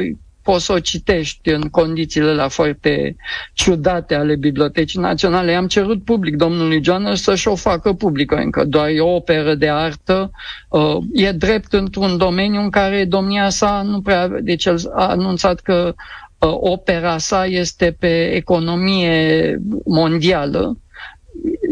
poți 0.49 0.65
să 0.65 0.73
o 0.73 0.79
citești 0.79 1.49
în 1.49 1.61
condițiile 1.61 2.33
la 2.33 2.47
foarte 2.47 3.15
ciudate 3.53 4.15
ale 4.15 4.35
Bibliotecii 4.35 4.99
Naționale. 4.99 5.51
I-am 5.51 5.67
cerut 5.67 6.03
public 6.03 6.35
domnului 6.35 6.83
Joană 6.83 7.13
să-și 7.13 7.47
o 7.47 7.55
facă 7.55 7.93
publică, 7.93 8.35
încă 8.35 8.63
doar 8.63 8.87
e 8.87 8.99
o 8.99 9.15
operă 9.15 9.55
de 9.55 9.69
artă. 9.69 10.31
Uh, 10.69 10.97
e 11.13 11.31
drept 11.31 11.73
într-un 11.73 12.17
domeniu 12.17 12.61
în 12.61 12.69
care 12.69 13.05
domnia 13.05 13.49
sa 13.49 13.81
nu 13.85 14.01
prea... 14.01 14.27
Deci 14.27 14.65
el 14.65 14.77
a 14.95 15.07
anunțat 15.07 15.59
că 15.59 15.93
uh, 16.39 16.49
opera 16.59 17.17
sa 17.17 17.45
este 17.45 17.95
pe 17.99 18.31
economie 18.35 19.57
mondială 19.85 20.77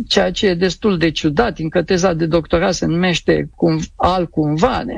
ceea 0.07 0.31
ce 0.31 0.47
e 0.47 0.53
destul 0.53 0.97
de 0.97 1.11
ciudat, 1.11 1.59
încă 1.59 1.83
teza 1.83 2.13
de 2.13 2.25
doctorat 2.25 2.73
se 2.73 2.85
numește 2.85 3.49
cum, 3.55 3.79
altcumva, 3.95 4.83
ne? 4.83 4.95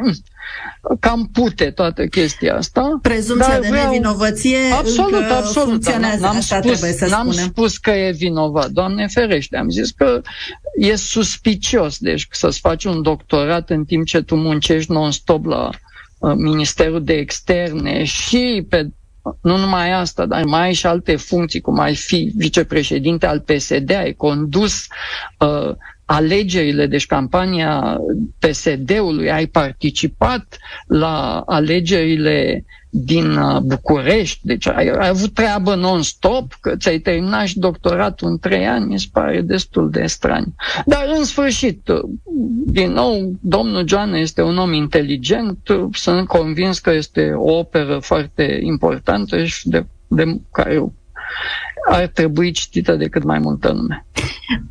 cam 1.00 1.30
pute 1.34 1.72
toată 1.72 2.06
chestia 2.06 2.56
asta. 2.56 3.00
Prezumția 3.02 3.60
de 3.60 3.68
vreau... 3.68 3.90
nevinovăție 3.90 4.58
absolut, 4.78 5.14
încă 5.14 5.34
absolut, 5.34 5.68
funcționează, 5.70 6.22
n-am 6.22 6.36
așa 6.36 6.60
spus, 6.62 6.78
trebuie 6.80 6.92
să 7.00 7.08
n-am 7.08 7.32
spunem. 7.32 7.48
spus 7.48 7.78
că 7.78 7.90
e 7.90 8.12
vinovat, 8.12 8.70
Doamne 8.70 9.08
ferește, 9.08 9.58
am 9.58 9.70
zis 9.70 9.92
că 9.92 10.22
e 10.78 10.96
suspicios, 10.96 11.98
deci 11.98 12.28
să-ți 12.32 12.60
faci 12.60 12.84
un 12.84 13.02
doctorat 13.02 13.70
în 13.70 13.86
timp 13.86 14.06
ce 14.06 14.22
tu 14.22 14.36
muncești 14.36 14.92
non-stop 14.92 15.46
la 15.46 15.70
uh, 16.18 16.34
Ministerul 16.36 17.04
de 17.04 17.14
Externe 17.14 18.04
și 18.04 18.66
pe 18.70 18.90
nu 19.42 19.58
numai 19.58 19.92
asta, 19.92 20.26
dar 20.26 20.44
mai 20.44 20.62
ai 20.62 20.74
și 20.74 20.86
alte 20.86 21.16
funcții, 21.16 21.62
cum 21.62 21.80
ai 21.80 21.96
fi 21.96 22.32
vicepreședinte 22.36 23.26
al 23.26 23.40
PSD, 23.40 23.92
ai 23.92 24.14
condus 24.14 24.88
uh, 25.40 25.76
alegerile, 26.12 26.86
deci 26.88 27.06
campania 27.06 27.98
PSD-ului, 28.40 29.32
ai 29.32 29.46
participat 29.48 30.58
la 30.88 31.44
alegerile 31.46 32.66
din 32.90 33.32
uh, 33.38 33.60
București, 33.62 34.40
deci 34.44 34.68
ai, 34.68 34.88
ai 34.90 35.08
avut 35.08 35.34
treabă 35.34 35.76
non-stop, 35.76 36.54
că 36.62 36.76
ți-ai 36.76 36.98
terminat 37.00 37.46
și 37.46 37.60
doctoratul 37.60 38.28
în 38.28 38.40
trei 38.40 38.68
ani, 38.68 38.86
mi 38.86 39.00
se 39.00 39.06
pare 39.12 39.42
destul 39.42 39.90
de 39.90 40.06
straniu. 40.06 40.54
Dar 40.86 41.06
în 41.18 41.24
sfârșit, 41.24 41.88
uh, 41.88 42.00
din 42.66 42.92
nou, 42.92 43.32
domnul 43.42 43.88
Joana 43.88 44.18
este 44.18 44.42
un 44.42 44.58
om 44.58 44.74
inteligent, 44.74 45.68
uh, 45.68 45.86
sunt 45.92 46.28
convins 46.28 46.80
că 46.80 46.92
este 46.92 47.32
o 47.36 47.58
operă 47.58 48.00
foarte 48.02 48.60
importantă 48.64 49.44
și 49.44 49.68
de, 49.68 49.86
de 50.08 50.40
care 50.52 50.84
ar 51.90 52.08
trebui 52.08 52.52
citită 52.52 52.96
de 52.96 53.08
cât 53.08 53.24
mai 53.24 53.40
multă 53.40 53.72
lume. 53.72 54.06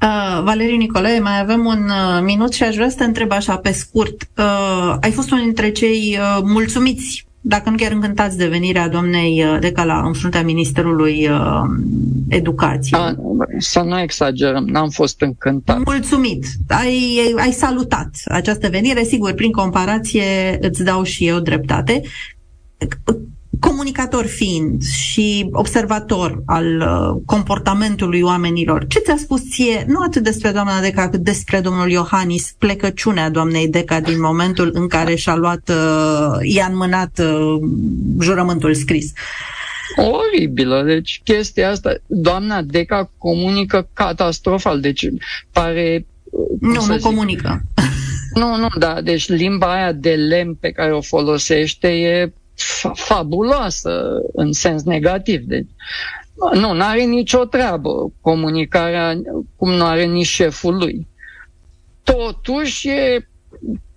Uh, 0.03 0.43
Valeriu 0.45 0.77
Nicolae, 0.77 1.21
mai 1.21 1.41
avem 1.41 1.65
un 1.65 1.85
uh, 1.85 2.23
minut 2.23 2.53
și 2.53 2.63
aș 2.63 2.75
vrea 2.75 2.89
să 2.89 2.97
te 2.97 3.05
întreb 3.05 3.33
așa 3.33 3.57
pe 3.57 3.73
scurt. 3.73 4.29
Uh, 4.37 4.97
ai 5.01 5.11
fost 5.11 5.31
unul 5.31 5.45
dintre 5.45 5.71
cei 5.71 6.19
uh, 6.19 6.43
mulțumiți 6.43 7.27
dacă 7.41 7.71
nu 7.71 7.77
chiar 7.77 7.93
încântați 7.93 8.37
de 8.37 8.47
venirea 8.47 8.89
doamnei 8.89 9.45
uh, 9.45 9.57
Decala 9.61 10.07
în 10.07 10.13
fruntea 10.13 10.43
Ministerului 10.43 11.29
uh, 11.29 11.63
Educației. 12.29 13.01
A, 13.01 13.15
să 13.59 13.81
nu 13.81 14.01
exagerăm, 14.01 14.65
n-am 14.65 14.89
fost 14.89 15.21
încântat. 15.21 15.85
Mulțumit. 15.85 16.47
Ai, 16.69 17.21
ai 17.37 17.53
salutat 17.53 18.11
această 18.25 18.69
venire, 18.69 19.03
sigur, 19.03 19.33
prin 19.33 19.51
comparație 19.51 20.59
îți 20.61 20.85
dau 20.85 21.03
și 21.03 21.27
eu 21.27 21.39
dreptate 21.39 22.03
comunicator 23.61 24.27
fiind 24.27 24.83
și 24.83 25.49
observator 25.53 26.43
al 26.47 26.81
uh, 26.81 27.23
comportamentului 27.27 28.21
oamenilor, 28.21 28.87
ce 28.87 28.99
ți-a 28.99 29.17
spus 29.17 29.51
ție, 29.51 29.85
nu 29.87 30.01
atât 30.01 30.23
despre 30.23 30.51
doamna 30.51 30.81
Deca, 30.81 31.09
cât 31.09 31.21
despre 31.21 31.61
domnul 31.61 31.91
Iohannis, 31.91 32.55
plecăciunea 32.59 33.31
doamnei 33.31 33.69
Deca 33.69 34.01
din 34.01 34.21
momentul 34.21 34.71
în 34.75 34.89
care 34.89 35.15
și-a 35.15 35.37
luat, 35.37 35.69
uh, 35.69 36.39
i-a 36.43 36.67
înmânat 36.67 37.19
uh, 37.19 37.61
jurământul 38.21 38.75
scris? 38.75 39.13
Oribilă, 39.97 40.83
deci 40.83 41.21
chestia 41.25 41.71
asta, 41.71 41.95
doamna 42.07 42.63
Deca 42.63 43.11
comunică 43.19 43.89
catastrofal, 43.93 44.81
deci 44.81 45.09
pare... 45.53 46.07
Nu, 46.61 46.73
nu 46.73 46.81
zic, 46.81 47.01
comunică. 47.01 47.63
Nu, 48.35 48.57
nu, 48.57 48.69
da, 48.79 49.01
deci 49.01 49.29
limba 49.29 49.73
aia 49.73 49.93
de 49.93 50.11
lemn 50.11 50.55
pe 50.55 50.71
care 50.71 50.93
o 50.93 51.01
folosește 51.01 51.89
e 51.89 52.33
fabuloasă 52.95 54.21
în 54.33 54.53
sens 54.53 54.83
negativ. 54.83 55.41
Deci, 55.41 55.69
nu, 56.55 56.73
nu 56.73 56.85
are 56.85 57.03
nicio 57.03 57.45
treabă 57.45 58.13
comunicarea 58.21 59.21
cum 59.57 59.71
nu 59.71 59.85
are 59.85 60.05
nici 60.05 60.27
șeful 60.27 60.77
lui. 60.77 61.07
Totuși, 62.03 62.89
e, 62.89 63.29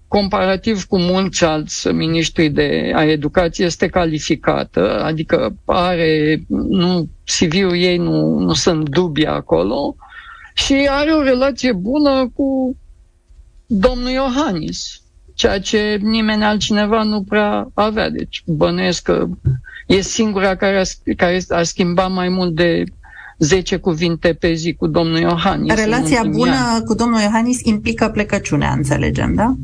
comparativ 0.08 0.84
cu 0.84 0.98
mulți 0.98 1.44
alți 1.44 1.88
miniștri 1.88 2.50
de 2.50 2.92
a 2.96 3.04
educației, 3.04 3.68
este 3.68 3.88
calificată, 3.88 5.04
adică 5.04 5.56
are, 5.66 6.44
nu, 6.68 7.10
CV-ul 7.26 7.76
ei 7.76 7.98
nu, 7.98 8.40
nu 8.40 8.54
sunt 8.54 8.90
dubii 8.90 9.26
acolo 9.28 9.96
și 10.54 10.88
are 10.90 11.12
o 11.12 11.22
relație 11.22 11.74
bună 11.74 12.32
cu 12.36 12.78
domnul 13.66 14.10
Iohannis 14.10 15.02
ceea 15.34 15.60
ce 15.60 16.00
nimeni 16.02 16.44
altcineva 16.44 17.04
nu 17.04 17.24
prea 17.24 17.70
avea. 17.74 18.10
Deci 18.10 18.44
bănuiesc 18.46 19.04
că 19.04 19.28
e 19.88 20.02
singura 20.02 20.56
care 20.56 20.80
a, 20.80 21.14
care 21.18 21.42
a 21.50 21.64
schimbat 21.64 22.12
mai 22.12 22.30
mult 22.30 22.56
de 22.56 22.84
10 23.38 23.78
cuvinte 23.78 24.34
pe 24.34 24.54
zi 24.54 24.74
cu 24.74 24.88
domnul 24.88 25.20
Iohannis. 25.20 25.74
Relația 25.74 26.24
bună 26.24 26.56
ani. 26.74 26.84
cu 26.84 26.94
domnul 26.94 27.20
Iohannis 27.20 27.62
implică 27.64 28.10
plecăciunea, 28.10 28.72
înțelegem, 28.72 29.34
da? 29.36 29.56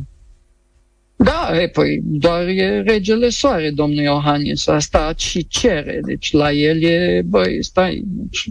Da, 1.20 1.50
e, 1.62 1.68
păi 1.68 2.02
doar 2.04 2.48
e 2.48 2.82
regele 2.82 3.30
soare, 3.30 3.70
domnul 3.70 4.04
Iohannis, 4.04 4.68
asta 4.68 5.14
și 5.16 5.48
cere, 5.48 6.00
deci 6.06 6.32
la 6.32 6.52
el 6.52 6.84
e, 6.84 7.22
băi, 7.26 7.64
stai, 7.64 8.04
deci, 8.06 8.50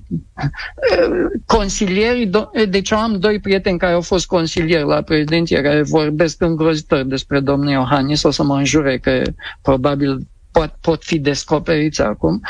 consilierii, 1.56 2.30
deci 2.68 2.92
am 2.92 3.18
doi 3.18 3.40
prieteni 3.40 3.78
care 3.78 3.92
au 3.92 4.00
fost 4.00 4.26
consilieri 4.26 4.86
la 4.86 5.02
prezidenție, 5.02 5.62
care 5.62 5.82
vorbesc 5.82 6.42
îngrozitor 6.42 7.02
despre 7.02 7.40
domnul 7.40 7.70
Iohannis, 7.70 8.22
o 8.22 8.30
să 8.30 8.42
mă 8.42 8.56
înjure 8.56 8.98
că 8.98 9.22
probabil 9.62 10.26
pot, 10.52 10.74
pot 10.80 11.04
fi 11.04 11.18
descoperiți 11.18 12.02
acum, 12.02 12.40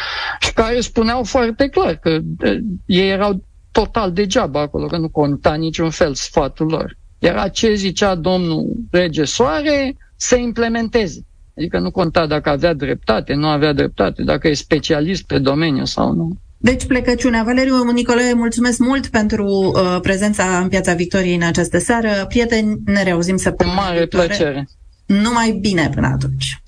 și 0.41 0.53
care 0.53 0.81
spuneau 0.81 1.23
foarte 1.23 1.69
clar 1.69 1.95
că 1.95 2.19
ei 2.87 3.11
erau 3.11 3.45
total 3.73 4.13
degeaba 4.13 4.61
acolo, 4.61 4.87
că 4.87 4.97
nu 4.97 5.09
conta 5.09 5.55
niciun 5.55 5.91
fel 5.91 6.15
sfatul 6.15 6.67
lor. 6.67 6.97
Era 7.19 7.49
ce 7.49 7.75
zicea 7.75 8.15
domnul 8.15 8.73
Rege 8.91 9.25
Soare, 9.25 9.97
să 10.17 10.37
implementeze. 10.37 11.27
Adică 11.57 11.79
nu 11.79 11.91
conta 11.91 12.27
dacă 12.27 12.49
avea 12.49 12.75
dreptate, 12.75 13.35
nu 13.35 13.47
avea 13.47 13.73
dreptate, 13.73 14.23
dacă 14.23 14.49
e 14.49 14.55
specialist 14.55 15.23
pe 15.23 15.39
domeniu 15.39 15.85
sau 15.85 16.13
nu. 16.13 16.37
Deci 16.59 16.87
plecăciunea. 16.87 17.43
Valeriu 17.43 17.91
Nicolae, 17.91 18.35
mulțumesc 18.35 18.79
mult 18.79 19.07
pentru 19.07 19.47
uh, 19.47 19.99
prezența 20.03 20.59
în 20.59 20.69
Piața 20.69 20.95
Victoriei 20.95 21.35
în 21.35 21.43
această 21.43 21.79
seară. 21.79 22.25
Prieteni, 22.29 22.81
ne 22.85 23.03
reauzim 23.03 23.37
săptămâna 23.37 23.81
Mare 23.81 24.07
plăcere. 24.07 24.69
Numai 25.07 25.59
bine 25.61 25.91
până 25.95 26.07
atunci. 26.07 26.63